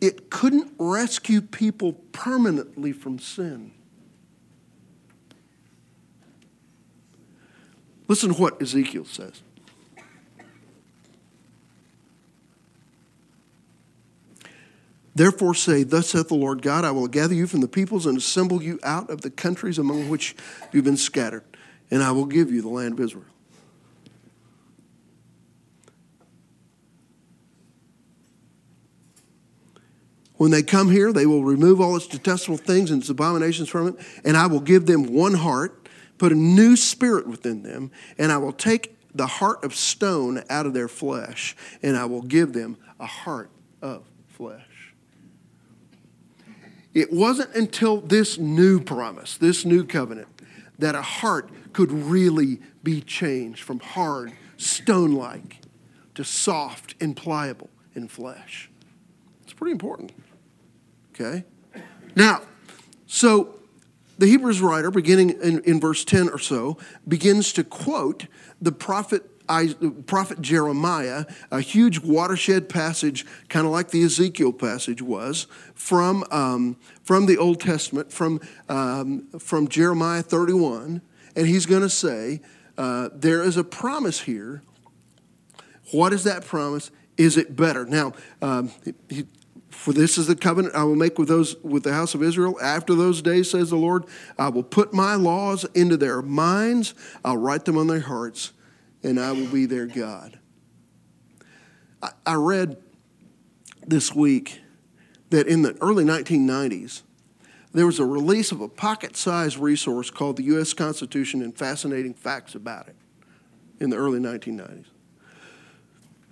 it 0.00 0.30
couldn't 0.30 0.72
rescue 0.78 1.40
people 1.40 1.92
permanently 2.12 2.92
from 2.92 3.18
sin. 3.18 3.72
Listen 8.08 8.34
to 8.34 8.40
what 8.40 8.60
Ezekiel 8.60 9.04
says. 9.04 9.42
Therefore 15.14 15.54
say, 15.54 15.82
Thus 15.82 16.10
saith 16.10 16.28
the 16.28 16.34
Lord 16.34 16.62
God, 16.62 16.84
I 16.84 16.92
will 16.92 17.08
gather 17.08 17.34
you 17.34 17.46
from 17.46 17.60
the 17.60 17.68
peoples 17.68 18.06
and 18.06 18.16
assemble 18.16 18.62
you 18.62 18.78
out 18.82 19.10
of 19.10 19.22
the 19.22 19.30
countries 19.30 19.78
among 19.78 20.08
which 20.08 20.36
you've 20.72 20.84
been 20.84 20.96
scattered, 20.96 21.44
and 21.90 22.02
I 22.02 22.12
will 22.12 22.26
give 22.26 22.50
you 22.50 22.62
the 22.62 22.68
land 22.68 22.94
of 22.94 23.00
Israel. 23.00 23.24
When 30.36 30.50
they 30.50 30.62
come 30.62 30.90
here, 30.90 31.12
they 31.12 31.26
will 31.26 31.44
remove 31.44 31.82
all 31.82 31.96
its 31.96 32.06
detestable 32.06 32.56
things 32.56 32.90
and 32.90 33.02
its 33.02 33.10
abominations 33.10 33.68
from 33.68 33.88
it, 33.88 33.96
and 34.24 34.38
I 34.38 34.46
will 34.46 34.60
give 34.60 34.86
them 34.86 35.12
one 35.12 35.34
heart, 35.34 35.86
put 36.16 36.32
a 36.32 36.34
new 36.34 36.76
spirit 36.76 37.26
within 37.26 37.62
them, 37.62 37.90
and 38.16 38.32
I 38.32 38.38
will 38.38 38.54
take 38.54 38.96
the 39.14 39.26
heart 39.26 39.62
of 39.64 39.74
stone 39.74 40.42
out 40.48 40.64
of 40.64 40.72
their 40.72 40.88
flesh, 40.88 41.54
and 41.82 41.94
I 41.94 42.06
will 42.06 42.22
give 42.22 42.54
them 42.54 42.78
a 42.98 43.04
heart 43.04 43.50
of 43.82 44.06
flesh. 44.28 44.69
It 46.94 47.12
wasn't 47.12 47.54
until 47.54 48.00
this 48.00 48.38
new 48.38 48.80
promise, 48.80 49.36
this 49.36 49.64
new 49.64 49.84
covenant, 49.84 50.28
that 50.78 50.94
a 50.94 51.02
heart 51.02 51.50
could 51.72 51.92
really 51.92 52.60
be 52.82 53.00
changed 53.00 53.62
from 53.62 53.80
hard, 53.80 54.32
stone 54.56 55.12
like, 55.12 55.58
to 56.14 56.24
soft 56.24 56.94
and 57.00 57.16
pliable 57.16 57.70
in 57.94 58.08
flesh. 58.08 58.70
It's 59.44 59.52
pretty 59.52 59.72
important. 59.72 60.12
Okay? 61.14 61.44
Now, 62.16 62.42
so 63.06 63.54
the 64.18 64.26
Hebrews 64.26 64.60
writer, 64.60 64.90
beginning 64.90 65.30
in, 65.42 65.60
in 65.60 65.80
verse 65.80 66.04
10 66.04 66.28
or 66.28 66.38
so, 66.38 66.76
begins 67.06 67.52
to 67.54 67.64
quote 67.64 68.26
the 68.60 68.72
prophet 68.72 69.39
prophet 70.06 70.40
Jeremiah, 70.40 71.24
a 71.50 71.60
huge 71.60 71.98
watershed 71.98 72.68
passage, 72.68 73.26
kind 73.48 73.66
of 73.66 73.72
like 73.72 73.90
the 73.90 74.02
Ezekiel 74.04 74.52
passage 74.52 75.02
was, 75.02 75.48
from, 75.74 76.24
um, 76.30 76.76
from 77.02 77.26
the 77.26 77.36
Old 77.36 77.60
Testament, 77.60 78.12
from, 78.12 78.40
um, 78.68 79.28
from 79.38 79.66
Jeremiah 79.66 80.22
31. 80.22 81.02
And 81.34 81.46
he's 81.46 81.66
going 81.66 81.82
to 81.82 81.90
say, 81.90 82.40
uh, 82.78 83.08
There 83.12 83.42
is 83.42 83.56
a 83.56 83.64
promise 83.64 84.20
here. 84.20 84.62
What 85.90 86.12
is 86.12 86.24
that 86.24 86.44
promise? 86.44 86.92
Is 87.16 87.36
it 87.36 87.56
better? 87.56 87.84
Now, 87.84 88.12
um, 88.40 88.70
he, 89.08 89.26
for 89.70 89.92
this 89.92 90.16
is 90.18 90.26
the 90.26 90.36
covenant 90.36 90.74
I 90.74 90.84
will 90.84 90.96
make 90.96 91.18
with 91.18 91.28
those 91.28 91.56
with 91.62 91.82
the 91.82 91.92
house 91.92 92.14
of 92.14 92.22
Israel. 92.22 92.56
After 92.62 92.94
those 92.94 93.22
days, 93.22 93.50
says 93.50 93.70
the 93.70 93.76
Lord, 93.76 94.04
I 94.38 94.48
will 94.48 94.62
put 94.62 94.92
my 94.92 95.14
laws 95.14 95.64
into 95.74 95.96
their 95.96 96.22
minds, 96.22 96.94
I'll 97.24 97.36
write 97.36 97.64
them 97.64 97.76
on 97.76 97.86
their 97.86 98.00
hearts 98.00 98.52
and 99.02 99.18
I 99.18 99.32
will 99.32 99.46
be 99.46 99.66
their 99.66 99.86
God. 99.86 100.38
I, 102.02 102.10
I 102.26 102.34
read 102.34 102.76
this 103.86 104.14
week 104.14 104.60
that 105.30 105.46
in 105.46 105.62
the 105.62 105.76
early 105.80 106.04
1990s, 106.04 107.02
there 107.72 107.86
was 107.86 107.98
a 107.98 108.04
release 108.04 108.52
of 108.52 108.60
a 108.60 108.68
pocket 108.68 109.16
sized 109.16 109.56
resource 109.56 110.10
called 110.10 110.36
the 110.36 110.42
U.S. 110.44 110.72
Constitution 110.72 111.40
and 111.42 111.56
Fascinating 111.56 112.14
Facts 112.14 112.54
About 112.54 112.88
It 112.88 112.96
in 113.78 113.90
the 113.90 113.96
early 113.96 114.18
1990s 114.18 114.86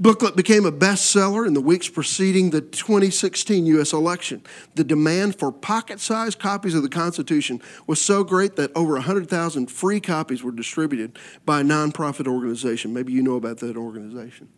booklet 0.00 0.36
became 0.36 0.64
a 0.64 0.72
bestseller 0.72 1.46
in 1.46 1.54
the 1.54 1.60
weeks 1.60 1.88
preceding 1.88 2.50
the 2.50 2.60
2016 2.60 3.66
U.S. 3.66 3.92
election. 3.92 4.42
The 4.74 4.84
demand 4.84 5.38
for 5.38 5.50
pocket 5.50 6.00
sized 6.00 6.38
copies 6.38 6.74
of 6.74 6.82
the 6.82 6.88
Constitution 6.88 7.60
was 7.86 8.00
so 8.00 8.24
great 8.24 8.56
that 8.56 8.70
over 8.76 8.94
100,000 8.94 9.70
free 9.70 10.00
copies 10.00 10.42
were 10.42 10.52
distributed 10.52 11.18
by 11.44 11.60
a 11.60 11.64
nonprofit 11.64 12.26
organization. 12.26 12.94
Maybe 12.94 13.12
you 13.12 13.22
know 13.22 13.36
about 13.36 13.58
that 13.58 13.76
organization. 13.76 14.48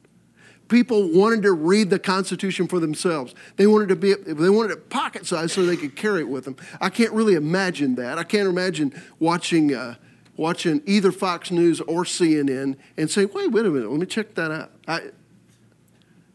People 0.68 1.10
wanted 1.10 1.42
to 1.42 1.52
read 1.52 1.90
the 1.90 1.98
Constitution 1.98 2.68
for 2.68 2.78
themselves. 2.78 3.34
They 3.56 3.66
wanted 3.66 3.88
to 3.88 3.96
be 3.96 4.14
they 4.14 4.50
wanted 4.50 4.70
it 4.70 4.88
pocket 4.88 5.26
sized 5.26 5.50
so 5.50 5.66
they 5.66 5.76
could 5.76 5.96
carry 5.96 6.20
it 6.20 6.28
with 6.28 6.44
them. 6.44 6.54
I 6.80 6.90
can't 6.90 7.12
really 7.12 7.34
imagine 7.34 7.96
that. 7.96 8.18
I 8.18 8.22
can't 8.22 8.48
imagine 8.48 8.92
watching 9.18 9.74
uh, 9.74 9.96
watching 10.36 10.80
either 10.86 11.10
Fox 11.10 11.50
News 11.50 11.80
or 11.80 12.04
CNN 12.04 12.76
and 12.96 13.10
say, 13.10 13.24
"Wait, 13.24 13.50
wait 13.50 13.66
a 13.66 13.68
minute, 13.68 13.90
let 13.90 13.98
me 13.98 14.06
check 14.06 14.36
that 14.36 14.52
out." 14.52 14.70
I, 14.86 15.10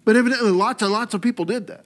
but 0.06 0.16
evidently, 0.16 0.52
lots 0.52 0.82
and 0.82 0.92
lots 0.92 1.14
of 1.14 1.22
people 1.22 1.46
did 1.46 1.68
that. 1.68 1.86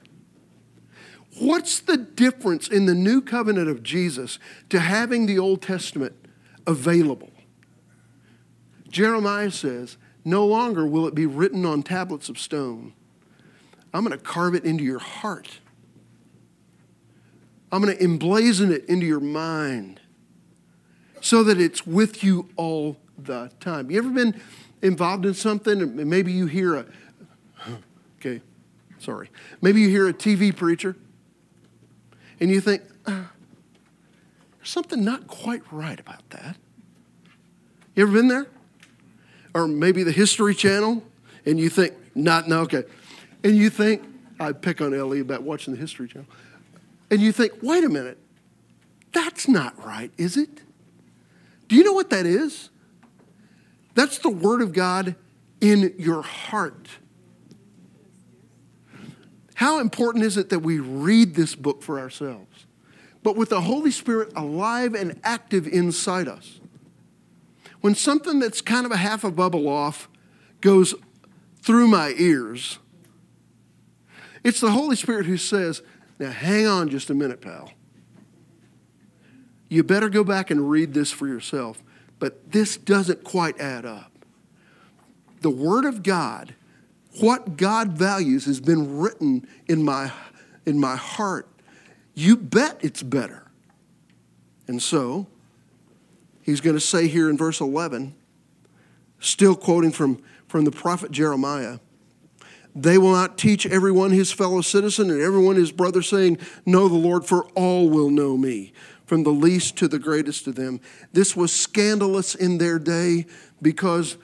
What's 1.39 1.79
the 1.79 1.97
difference 1.97 2.67
in 2.67 2.85
the 2.85 2.93
new 2.93 3.21
covenant 3.21 3.69
of 3.69 3.81
Jesus 3.81 4.39
to 4.69 4.79
having 4.79 5.25
the 5.25 5.39
Old 5.39 5.61
Testament 5.61 6.13
available? 6.67 7.31
Jeremiah 8.89 9.51
says, 9.51 9.97
No 10.25 10.45
longer 10.45 10.85
will 10.85 11.07
it 11.07 11.15
be 11.15 11.25
written 11.25 11.65
on 11.65 11.81
tablets 11.81 12.27
of 12.27 12.37
stone. 12.37 12.93
I'm 13.93 14.03
going 14.03 14.17
to 14.17 14.23
carve 14.23 14.53
it 14.53 14.65
into 14.65 14.83
your 14.83 14.99
heart. 14.99 15.59
I'm 17.71 17.81
going 17.81 17.95
to 17.95 18.03
emblazon 18.03 18.71
it 18.71 18.85
into 18.85 19.05
your 19.05 19.19
mind 19.19 20.01
so 21.21 21.43
that 21.43 21.59
it's 21.59 21.85
with 21.85 22.23
you 22.23 22.49
all 22.55 22.97
the 23.17 23.51
time. 23.59 23.91
You 23.91 23.99
ever 23.99 24.09
been 24.09 24.41
involved 24.81 25.25
in 25.25 25.33
something 25.33 25.81
and 25.81 25.95
maybe 26.09 26.31
you 26.31 26.47
hear 26.47 26.75
a, 26.75 26.85
Okay, 28.19 28.41
sorry. 28.99 29.29
Maybe 29.61 29.81
you 29.81 29.89
hear 29.89 30.07
a 30.07 30.13
TV 30.13 30.55
preacher 30.55 30.95
and 32.39 32.49
you 32.49 32.61
think, 32.61 32.83
uh, 33.05 33.23
there's 34.57 34.69
something 34.69 35.03
not 35.03 35.27
quite 35.27 35.61
right 35.71 35.99
about 35.99 36.29
that. 36.31 36.57
You 37.95 38.03
ever 38.03 38.13
been 38.13 38.27
there? 38.27 38.47
or 39.53 39.67
maybe 39.67 40.03
the 40.03 40.11
History 40.11 40.55
Channel, 40.55 41.03
and 41.45 41.59
you 41.59 41.69
think, 41.69 41.93
not, 42.15 42.47
no, 42.47 42.61
okay. 42.61 42.83
And 43.43 43.55
you 43.55 43.69
think, 43.69 44.03
I 44.39 44.51
pick 44.51 44.81
on 44.81 44.93
Ellie 44.93 45.19
about 45.19 45.43
watching 45.43 45.73
the 45.73 45.79
History 45.79 46.07
Channel, 46.07 46.27
and 47.11 47.19
you 47.19 47.31
think, 47.31 47.53
wait 47.61 47.83
a 47.83 47.89
minute, 47.89 48.17
that's 49.11 49.47
not 49.47 49.83
right, 49.83 50.11
is 50.17 50.37
it? 50.37 50.61
Do 51.67 51.75
you 51.75 51.83
know 51.83 51.93
what 51.93 52.09
that 52.11 52.25
is? 52.25 52.69
That's 53.95 54.19
the 54.19 54.29
Word 54.29 54.61
of 54.61 54.73
God 54.73 55.15
in 55.61 55.93
your 55.97 56.21
heart. 56.21 56.87
How 59.59 59.79
important 59.79 60.23
is 60.23 60.37
it 60.37 60.47
that 60.51 60.59
we 60.59 60.79
read 60.79 61.35
this 61.35 61.53
book 61.53 61.83
for 61.83 61.99
ourselves? 61.99 62.65
But 63.23 63.35
with 63.35 63.49
the 63.49 63.59
Holy 63.59 63.91
Spirit 63.91 64.31
alive 64.33 64.93
and 64.93 65.19
active 65.21 65.67
inside 65.67 66.29
us. 66.29 66.61
When 67.81 67.93
something 67.93 68.39
that's 68.39 68.61
kind 68.61 68.85
of 68.85 68.93
a 68.93 68.95
half 68.95 69.25
a 69.25 69.31
bubble 69.31 69.67
off 69.67 70.07
goes 70.61 70.95
through 71.57 71.89
my 71.89 72.13
ears, 72.15 72.79
it's 74.45 74.61
the 74.61 74.71
Holy 74.71 74.95
Spirit 74.95 75.25
who 75.25 75.35
says, 75.35 75.81
Now 76.19 76.31
hang 76.31 76.65
on 76.65 76.87
just 76.87 77.09
a 77.09 77.13
minute, 77.13 77.41
pal. 77.41 77.73
You 79.67 79.83
better 79.83 80.07
go 80.07 80.23
back 80.23 80.49
and 80.49 80.69
read 80.69 80.93
this 80.93 81.11
for 81.11 81.27
yourself. 81.27 81.83
But 82.17 82.53
this 82.53 82.77
doesn't 82.77 83.25
quite 83.25 83.59
add 83.59 83.85
up. 83.85 84.13
The 85.41 85.49
Word 85.49 85.83
of 85.83 86.01
God, 86.01 86.55
what 87.19 87.57
God 87.57 87.93
values, 87.93 88.45
has 88.45 88.59
been 88.59 88.99
written 88.99 89.47
in 89.67 89.83
my, 89.83 90.11
in 90.65 90.79
my 90.79 90.95
heart. 90.95 91.47
You 92.13 92.37
bet 92.37 92.79
it's 92.81 93.03
better. 93.03 93.49
And 94.67 94.81
so, 94.81 95.27
he's 96.43 96.61
going 96.61 96.75
to 96.75 96.81
say 96.81 97.07
here 97.07 97.29
in 97.29 97.37
verse 97.37 97.59
11, 97.59 98.13
still 99.19 99.55
quoting 99.55 99.91
from, 99.91 100.21
from 100.47 100.65
the 100.65 100.71
prophet 100.71 101.11
Jeremiah, 101.11 101.79
they 102.75 102.97
will 102.97 103.11
not 103.11 103.37
teach 103.37 103.65
everyone 103.65 104.11
his 104.11 104.31
fellow 104.31 104.61
citizen 104.61 105.09
and 105.09 105.21
everyone 105.21 105.55
his 105.55 105.71
brother, 105.71 106.01
saying, 106.01 106.37
Know 106.65 106.87
the 106.87 106.95
Lord, 106.95 107.25
for 107.25 107.45
all 107.55 107.89
will 107.89 108.11
know 108.11 108.37
me 108.37 108.73
from 109.05 109.23
the 109.23 109.31
least 109.31 109.75
to 109.77 109.87
the 109.87 109.97
greatest 109.97 110.45
of 110.45 110.53
them. 110.53 110.79
This 111.11 111.35
was 111.35 111.51
scandalous 111.51 112.35
in 112.35 112.59
their 112.59 112.77
day 112.77 113.25
because 113.59 114.17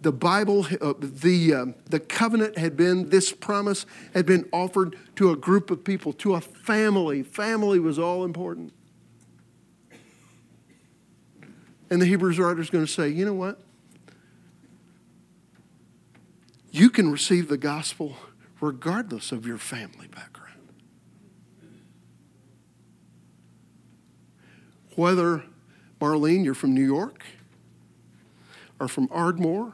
the 0.00 0.12
Bible, 0.12 0.66
uh, 0.80 0.94
the, 0.98 1.54
uh, 1.54 1.66
the 1.86 2.00
covenant 2.00 2.56
had 2.56 2.76
been, 2.76 3.10
this 3.10 3.32
promise 3.32 3.86
had 4.14 4.26
been 4.26 4.48
offered 4.52 4.96
to 5.16 5.30
a 5.30 5.36
group 5.36 5.70
of 5.70 5.84
people, 5.84 6.12
to 6.14 6.34
a 6.34 6.40
family. 6.40 7.22
Family 7.22 7.78
was 7.78 7.98
all 7.98 8.24
important. 8.24 8.72
And 11.90 12.00
the 12.00 12.06
Hebrews 12.06 12.38
writer 12.38 12.60
is 12.60 12.70
going 12.70 12.86
to 12.86 12.90
say, 12.90 13.08
you 13.08 13.24
know 13.24 13.34
what? 13.34 13.60
You 16.70 16.88
can 16.88 17.10
receive 17.10 17.48
the 17.48 17.58
gospel 17.58 18.16
regardless 18.60 19.32
of 19.32 19.46
your 19.46 19.58
family 19.58 20.06
background. 20.06 20.40
whether, 25.00 25.44
Marlene, 25.98 26.44
you're 26.44 26.52
from 26.54 26.74
New 26.74 26.84
York, 26.84 27.24
or 28.78 28.86
from 28.86 29.08
Ardmore, 29.10 29.72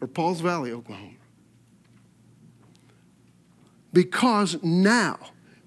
or 0.00 0.08
Pauls 0.08 0.40
Valley, 0.40 0.72
Oklahoma. 0.72 1.14
Because 3.92 4.62
now, 4.62 5.18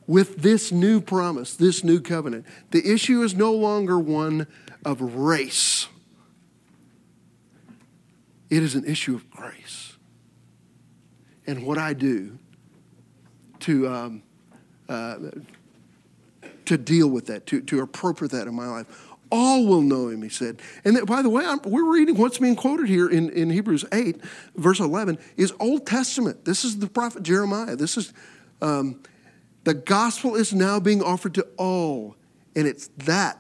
with 0.08 0.38
this 0.38 0.72
new 0.72 1.02
promise, 1.02 1.56
this 1.56 1.84
new 1.84 2.00
covenant, 2.00 2.46
the 2.72 2.92
issue 2.92 3.22
is 3.22 3.36
no 3.36 3.54
longer 3.54 4.00
one 4.00 4.48
of 4.86 5.02
race. 5.02 5.88
It 8.50 8.64
is 8.64 8.76
an 8.76 8.86
issue 8.86 9.16
of 9.16 9.30
grace. 9.30 9.98
And 11.46 11.66
what 11.66 11.78
I 11.78 11.94
do 11.94 12.38
to 13.62 13.88
um, 13.88 14.24
uh, 14.88 15.18
to 16.66 16.78
deal 16.78 17.08
with 17.10 17.28
that, 17.28 17.46
to, 17.48 17.62
to 17.62 17.82
appropriate 17.82 18.32
that 18.32 18.48
in 18.48 18.56
my 18.56 18.68
life. 18.68 18.88
All 19.32 19.66
will 19.66 19.82
know 19.82 20.10
him, 20.10 20.22
he 20.22 20.30
said. 20.30 20.62
And 20.86 20.96
that, 20.96 21.06
by 21.06 21.22
the 21.22 21.30
way, 21.30 21.44
I'm, 21.46 21.60
we're 21.66 21.92
reading 21.92 22.18
what's 22.18 22.38
being 22.38 22.56
quoted 22.56 22.88
here 22.88 23.10
in, 23.10 23.30
in 23.32 23.50
Hebrews 23.50 23.86
8, 23.92 24.22
verse 24.56 24.80
11, 24.80 25.18
is 25.38 25.54
Old 25.60 25.88
Testament. 25.88 26.46
This 26.46 26.64
is 26.64 26.78
the 26.78 26.88
prophet 26.88 27.24
Jeremiah. 27.24 27.76
This 27.76 27.98
is 27.98 28.14
um, 28.62 29.02
the 29.64 29.74
gospel 29.74 30.36
is 30.36 30.54
now 30.54 30.80
being 30.80 31.02
offered 31.02 31.34
to 31.36 31.48
all, 31.58 32.16
and 32.56 32.68
it's 32.68 32.90
that 32.98 33.40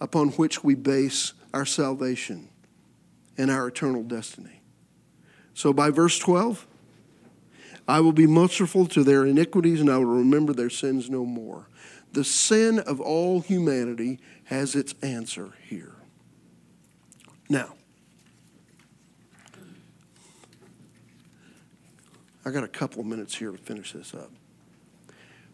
upon 0.00 0.28
which 0.30 0.62
we 0.62 0.74
base 0.74 1.32
our 1.54 1.64
salvation 1.64 2.48
and 3.38 3.50
our 3.50 3.68
eternal 3.68 4.02
destiny. 4.02 4.62
So 5.54 5.72
by 5.72 5.90
verse 5.90 6.18
12, 6.18 6.66
I 7.88 8.00
will 8.00 8.12
be 8.12 8.26
merciful 8.26 8.86
to 8.86 9.02
their 9.02 9.26
iniquities, 9.26 9.80
and 9.80 9.90
I 9.90 9.98
will 9.98 10.06
remember 10.06 10.52
their 10.52 10.70
sins 10.70 11.10
no 11.10 11.24
more. 11.24 11.68
The 12.12 12.24
sin 12.24 12.78
of 12.78 13.00
all 13.00 13.40
humanity 13.40 14.20
has 14.52 14.74
its 14.74 14.94
answer 15.02 15.52
here. 15.66 15.94
Now, 17.48 17.72
I 22.44 22.50
got 22.50 22.62
a 22.62 22.68
couple 22.68 23.00
of 23.00 23.06
minutes 23.06 23.34
here 23.34 23.50
to 23.50 23.56
finish 23.56 23.92
this 23.92 24.12
up. 24.12 24.30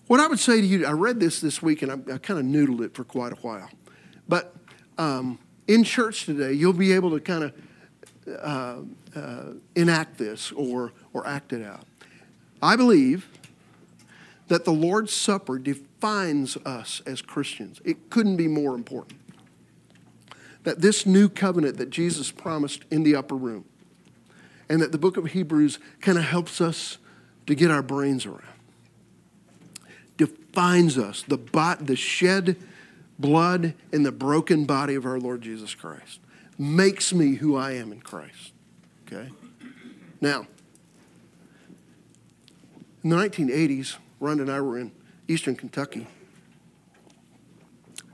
What 0.08 0.18
I 0.18 0.26
would 0.26 0.40
say 0.40 0.60
to 0.60 0.66
you, 0.66 0.84
I 0.84 0.90
read 0.90 1.20
this 1.20 1.40
this 1.40 1.62
week 1.62 1.82
and 1.82 1.92
I, 1.92 2.14
I 2.14 2.18
kind 2.18 2.40
of 2.40 2.46
noodled 2.46 2.84
it 2.84 2.94
for 2.94 3.04
quite 3.04 3.32
a 3.32 3.36
while. 3.36 3.70
But 4.28 4.56
um, 4.96 5.38
in 5.68 5.84
church 5.84 6.24
today, 6.24 6.52
you'll 6.52 6.72
be 6.72 6.92
able 6.92 7.12
to 7.12 7.20
kind 7.20 7.44
of 7.44 7.54
uh, 8.42 8.78
uh, 9.14 9.44
enact 9.76 10.18
this 10.18 10.50
or, 10.52 10.92
or 11.12 11.24
act 11.24 11.52
it 11.52 11.64
out. 11.64 11.84
I 12.60 12.74
believe 12.74 13.28
that 14.48 14.64
the 14.64 14.72
Lord's 14.72 15.12
Supper 15.12 15.58
defines 15.58 16.56
us 16.58 17.00
as 17.06 17.22
Christians. 17.22 17.80
It 17.84 18.10
couldn't 18.10 18.36
be 18.36 18.48
more 18.48 18.74
important. 18.74 19.20
That 20.64 20.80
this 20.80 21.06
new 21.06 21.28
covenant 21.28 21.76
that 21.76 21.90
Jesus 21.90 22.30
promised 22.30 22.84
in 22.90 23.02
the 23.02 23.14
upper 23.14 23.36
room, 23.36 23.64
and 24.68 24.82
that 24.82 24.92
the 24.92 24.98
book 24.98 25.16
of 25.16 25.26
Hebrews 25.26 25.78
kind 26.00 26.18
of 26.18 26.24
helps 26.24 26.60
us 26.60 26.98
to 27.46 27.54
get 27.54 27.70
our 27.70 27.82
brains 27.82 28.26
around, 28.26 28.42
defines 30.16 30.98
us, 30.98 31.22
the, 31.22 31.38
bot, 31.38 31.86
the 31.86 31.96
shed 31.96 32.56
blood 33.18 33.74
and 33.92 34.04
the 34.04 34.12
broken 34.12 34.64
body 34.64 34.94
of 34.94 35.06
our 35.06 35.18
Lord 35.18 35.42
Jesus 35.42 35.74
Christ, 35.74 36.20
makes 36.58 37.12
me 37.14 37.36
who 37.36 37.56
I 37.56 37.72
am 37.72 37.92
in 37.92 38.00
Christ. 38.00 38.52
Okay? 39.06 39.30
Now, 40.20 40.46
in 43.02 43.10
the 43.10 43.16
1980s, 43.16 43.96
Rhonda 44.20 44.42
and 44.42 44.50
I 44.50 44.60
were 44.60 44.78
in 44.78 44.92
eastern 45.28 45.56
Kentucky. 45.56 46.06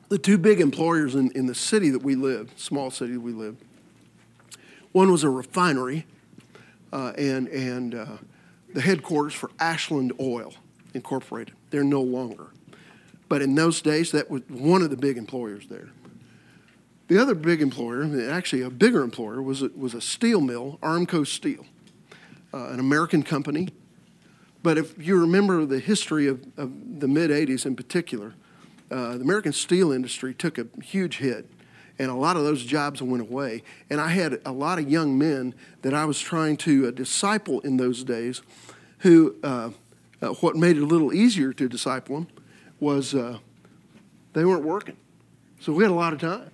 The 0.08 0.18
two 0.18 0.38
big 0.38 0.60
employers 0.60 1.14
in, 1.14 1.30
in 1.32 1.46
the 1.46 1.54
city 1.54 1.90
that 1.90 2.02
we 2.02 2.14
lived, 2.14 2.58
small 2.58 2.90
city 2.90 3.16
we 3.16 3.32
lived, 3.32 3.62
one 4.92 5.10
was 5.10 5.24
a 5.24 5.30
refinery 5.30 6.06
uh, 6.92 7.12
and, 7.18 7.48
and 7.48 7.94
uh, 7.94 8.06
the 8.74 8.80
headquarters 8.80 9.34
for 9.34 9.50
Ashland 9.58 10.12
Oil 10.20 10.54
Incorporated. 10.92 11.54
They're 11.70 11.82
no 11.82 12.02
longer. 12.02 12.46
But 13.28 13.42
in 13.42 13.54
those 13.56 13.82
days, 13.82 14.12
that 14.12 14.30
was 14.30 14.42
one 14.48 14.82
of 14.82 14.90
the 14.90 14.96
big 14.96 15.16
employers 15.16 15.66
there. 15.66 15.88
The 17.08 17.18
other 17.18 17.34
big 17.34 17.60
employer, 17.60 18.04
actually 18.30 18.62
a 18.62 18.70
bigger 18.70 19.02
employer, 19.02 19.42
was 19.42 19.62
a, 19.62 19.70
was 19.76 19.94
a 19.94 20.00
steel 20.00 20.40
mill, 20.40 20.78
Armco 20.82 21.26
Steel, 21.26 21.66
uh, 22.52 22.68
an 22.68 22.78
American 22.78 23.22
company 23.22 23.68
but 24.64 24.78
if 24.78 24.94
you 24.96 25.20
remember 25.20 25.66
the 25.66 25.78
history 25.78 26.26
of, 26.26 26.42
of 26.56 26.98
the 26.98 27.06
mid 27.06 27.30
80s 27.30 27.66
in 27.66 27.76
particular, 27.76 28.32
uh, 28.90 29.18
the 29.18 29.20
American 29.20 29.52
steel 29.52 29.92
industry 29.92 30.32
took 30.32 30.56
a 30.56 30.66
huge 30.82 31.18
hit, 31.18 31.50
and 31.98 32.10
a 32.10 32.14
lot 32.14 32.38
of 32.38 32.44
those 32.44 32.64
jobs 32.64 33.02
went 33.02 33.20
away. 33.20 33.62
And 33.90 34.00
I 34.00 34.08
had 34.08 34.40
a 34.46 34.52
lot 34.52 34.78
of 34.78 34.90
young 34.90 35.18
men 35.18 35.54
that 35.82 35.92
I 35.92 36.06
was 36.06 36.18
trying 36.18 36.56
to 36.58 36.88
uh, 36.88 36.92
disciple 36.92 37.60
in 37.60 37.76
those 37.76 38.04
days 38.04 38.40
who, 39.00 39.36
uh, 39.44 39.70
uh 40.22 40.28
what 40.28 40.56
made 40.56 40.78
it 40.78 40.82
a 40.82 40.86
little 40.86 41.12
easier 41.12 41.52
to 41.52 41.68
disciple 41.68 42.16
them 42.16 42.28
was 42.80 43.14
uh, 43.14 43.36
they 44.32 44.46
weren't 44.46 44.64
working. 44.64 44.96
So 45.60 45.74
we 45.74 45.84
had 45.84 45.90
a 45.90 45.94
lot 45.94 46.14
of 46.14 46.20
time. 46.20 46.50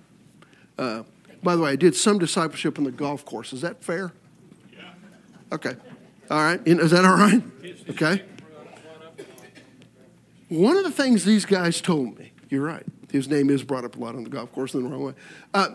Uh, 0.77 1.03
by 1.41 1.55
the 1.55 1.61
way, 1.61 1.71
I 1.71 1.75
did 1.77 1.95
some 1.95 2.19
discipleship 2.19 2.77
on 2.77 2.83
the 2.83 2.91
golf 2.91 3.23
course. 3.23 3.53
Is 3.53 3.61
that 3.61 3.81
fair? 3.81 4.11
Yeah. 4.73 4.81
Okay. 5.53 5.75
All 6.31 6.41
right. 6.41 6.61
Is 6.65 6.91
that 6.91 7.03
all 7.03 7.17
right? 7.17 7.43
Okay. 7.89 8.23
One 10.47 10.77
of 10.77 10.85
the 10.85 10.91
things 10.91 11.25
these 11.25 11.43
guys 11.43 11.81
told 11.81 12.17
me, 12.17 12.31
you're 12.49 12.63
right. 12.63 12.85
His 13.11 13.27
name 13.27 13.49
is 13.49 13.63
brought 13.63 13.83
up 13.83 13.97
a 13.97 13.99
lot 13.99 14.15
on 14.15 14.23
the 14.23 14.29
golf 14.29 14.49
course 14.53 14.73
in 14.73 14.83
the 14.83 14.89
wrong 14.89 15.03
way. 15.03 15.13
Uh, 15.53 15.71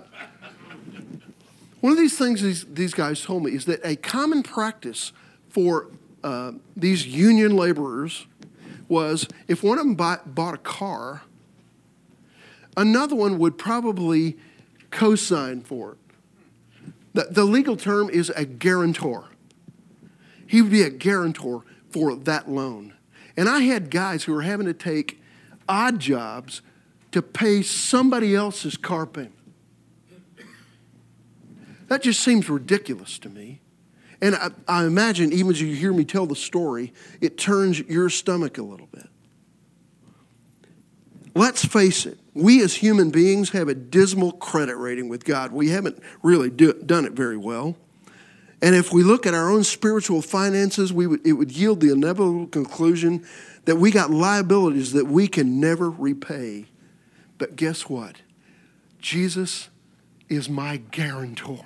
one 1.81 1.93
of 1.93 1.99
these 1.99 2.17
things 2.17 2.41
these, 2.41 2.65
these 2.65 2.95
guys 2.95 3.21
told 3.21 3.45
me 3.45 3.53
is 3.53 3.67
that 3.67 3.85
a 3.85 3.97
common 3.97 4.43
practice 4.43 5.13
for 5.51 5.89
uh, 6.25 6.53
these 6.75 7.07
union 7.07 7.55
laborers 7.55 8.27
was 8.89 9.29
if 9.49 9.63
one 9.63 9.77
of 9.77 9.85
them 9.85 9.95
bought, 9.95 10.35
bought 10.35 10.55
a 10.55 10.59
car, 10.59 11.21
another 12.79 13.15
one 13.15 13.39
would 13.39 13.59
probably 13.59 14.39
co 14.91 15.17
sign 15.17 15.61
for 15.61 15.93
it 15.93 15.99
The, 17.13 17.27
the 17.31 17.45
legal 17.45 17.77
term 17.77 18.09
is 18.09 18.31
a 18.31 18.47
guarantor. 18.47 19.29
He 20.47 20.63
would 20.63 20.71
be 20.71 20.83
a 20.83 20.91
guarantor 20.91 21.65
for 21.91 22.15
that 22.15 22.49
loan. 22.49 22.95
And 23.37 23.49
I 23.49 23.61
had 23.61 23.91
guys 23.91 24.25
who 24.25 24.33
were 24.33 24.43
having 24.43 24.67
to 24.67 24.75
take 24.75 25.21
odd 25.69 25.99
jobs 25.99 26.63
to 27.13 27.23
pay 27.23 27.63
somebody 27.63 28.35
else's 28.35 28.77
car 28.77 29.07
payment. 29.07 29.33
That 31.89 32.03
just 32.03 32.21
seems 32.21 32.49
ridiculous 32.49 33.19
to 33.21 33.29
me. 33.29 33.61
And 34.21 34.35
I, 34.35 34.51
I, 34.67 34.85
imagine, 34.85 35.33
even 35.33 35.53
as 35.53 35.61
you 35.61 35.75
hear 35.75 35.93
me 35.93 36.05
tell 36.05 36.27
the 36.27 36.37
story, 36.37 36.93
it 37.21 37.37
turns 37.37 37.79
your 37.81 38.09
stomach 38.09 38.59
a 38.59 38.63
little 38.63 38.87
bit. 38.87 39.07
Let's 41.35 41.65
face 41.65 42.07
it, 42.07 42.19
we 42.33 42.63
as 42.63 42.75
human 42.75 43.11
beings 43.11 43.51
have 43.51 43.69
a 43.69 43.75
dismal 43.75 44.33
credit 44.33 44.77
rating 44.77 45.11
with 45.11 45.25
God. 45.25 45.53
We 45.53 45.69
haven't 45.69 46.03
really 46.23 46.49
do, 46.49 46.73
done 46.73 47.05
it 47.05 47.13
very 47.13 47.37
well. 47.37 47.77
And 48.63 48.75
if 48.75 48.93
we 48.93 49.03
look 49.03 49.27
at 49.27 49.35
our 49.35 49.51
own 49.51 49.65
spiritual 49.65 50.23
finances, 50.23 50.93
we 50.93 51.07
would, 51.07 51.27
it 51.27 51.35
would 51.35 51.53
yield 51.53 51.81
the 51.81 51.93
inevitable 51.93 52.47
conclusion 52.47 53.27
that 53.67 53.77
we 53.77 53.91
got 53.91 54.11
liabilities 54.11 54.93
that 54.93 55.07
we 55.07 55.29
can 55.29 55.61
never 55.61 55.91
repay. 55.91 56.67
But 57.39 57.57
guess 57.57 57.89
what? 57.89 58.17
Jesus 58.99 59.69
is 60.29 60.49
my 60.49 60.79
guarantor. 60.79 61.65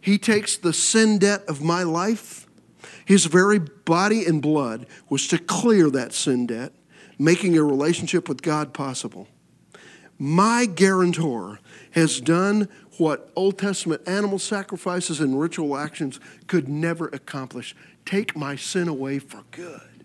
He 0.00 0.16
takes 0.16 0.56
the 0.56 0.72
sin 0.72 1.18
debt 1.18 1.44
of 1.46 1.62
my 1.62 1.82
life. 1.82 2.46
His 3.04 3.26
very 3.26 3.58
body 3.58 4.24
and 4.24 4.40
blood 4.40 4.86
was 5.10 5.28
to 5.28 5.38
clear 5.38 5.90
that 5.90 6.14
sin 6.14 6.46
debt, 6.46 6.72
making 7.18 7.58
a 7.58 7.62
relationship 7.62 8.28
with 8.28 8.40
God 8.40 8.72
possible. 8.72 9.28
My 10.22 10.66
guarantor 10.66 11.60
has 11.92 12.20
done 12.20 12.68
what 12.98 13.30
Old 13.34 13.56
Testament 13.56 14.02
animal 14.06 14.38
sacrifices 14.38 15.18
and 15.18 15.40
ritual 15.40 15.78
actions 15.78 16.20
could 16.46 16.68
never 16.68 17.08
accomplish 17.08 17.74
take 18.04 18.36
my 18.36 18.54
sin 18.54 18.86
away 18.86 19.18
for 19.18 19.44
good 19.50 20.04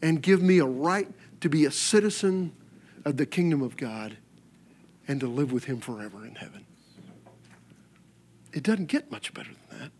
and 0.00 0.22
give 0.22 0.40
me 0.40 0.58
a 0.58 0.64
right 0.64 1.06
to 1.42 1.50
be 1.50 1.66
a 1.66 1.70
citizen 1.70 2.54
of 3.04 3.18
the 3.18 3.26
kingdom 3.26 3.60
of 3.60 3.76
God 3.76 4.16
and 5.06 5.20
to 5.20 5.26
live 5.26 5.52
with 5.52 5.64
Him 5.64 5.80
forever 5.80 6.24
in 6.24 6.34
heaven. 6.34 6.64
It 8.54 8.62
doesn't 8.62 8.86
get 8.86 9.10
much 9.10 9.34
better 9.34 9.50
than 9.68 9.80
that. 9.80 9.90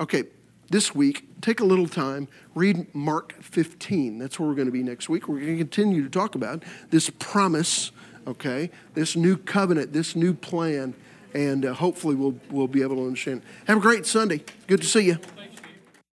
Okay, 0.00 0.24
this 0.72 0.94
week, 0.94 1.28
take 1.42 1.60
a 1.60 1.64
little 1.64 1.86
time, 1.86 2.26
read 2.54 2.92
Mark 2.94 3.34
15. 3.42 4.18
That's 4.18 4.40
where 4.40 4.48
we're 4.48 4.54
going 4.54 4.66
to 4.66 4.72
be 4.72 4.82
next 4.82 5.08
week. 5.08 5.28
We're 5.28 5.38
going 5.38 5.58
to 5.58 5.64
continue 5.64 6.02
to 6.02 6.08
talk 6.08 6.34
about 6.34 6.64
this 6.90 7.10
promise, 7.10 7.92
okay, 8.26 8.70
this 8.94 9.14
new 9.14 9.36
covenant, 9.36 9.92
this 9.92 10.16
new 10.16 10.32
plan, 10.32 10.94
and 11.34 11.64
uh, 11.64 11.74
hopefully 11.74 12.14
we'll, 12.14 12.38
we'll 12.50 12.68
be 12.68 12.82
able 12.82 12.96
to 12.96 13.06
understand. 13.06 13.42
Have 13.66 13.78
a 13.78 13.80
great 13.80 14.06
Sunday. 14.06 14.42
Good 14.66 14.80
to 14.80 14.86
see 14.86 15.06
you. 15.06 15.18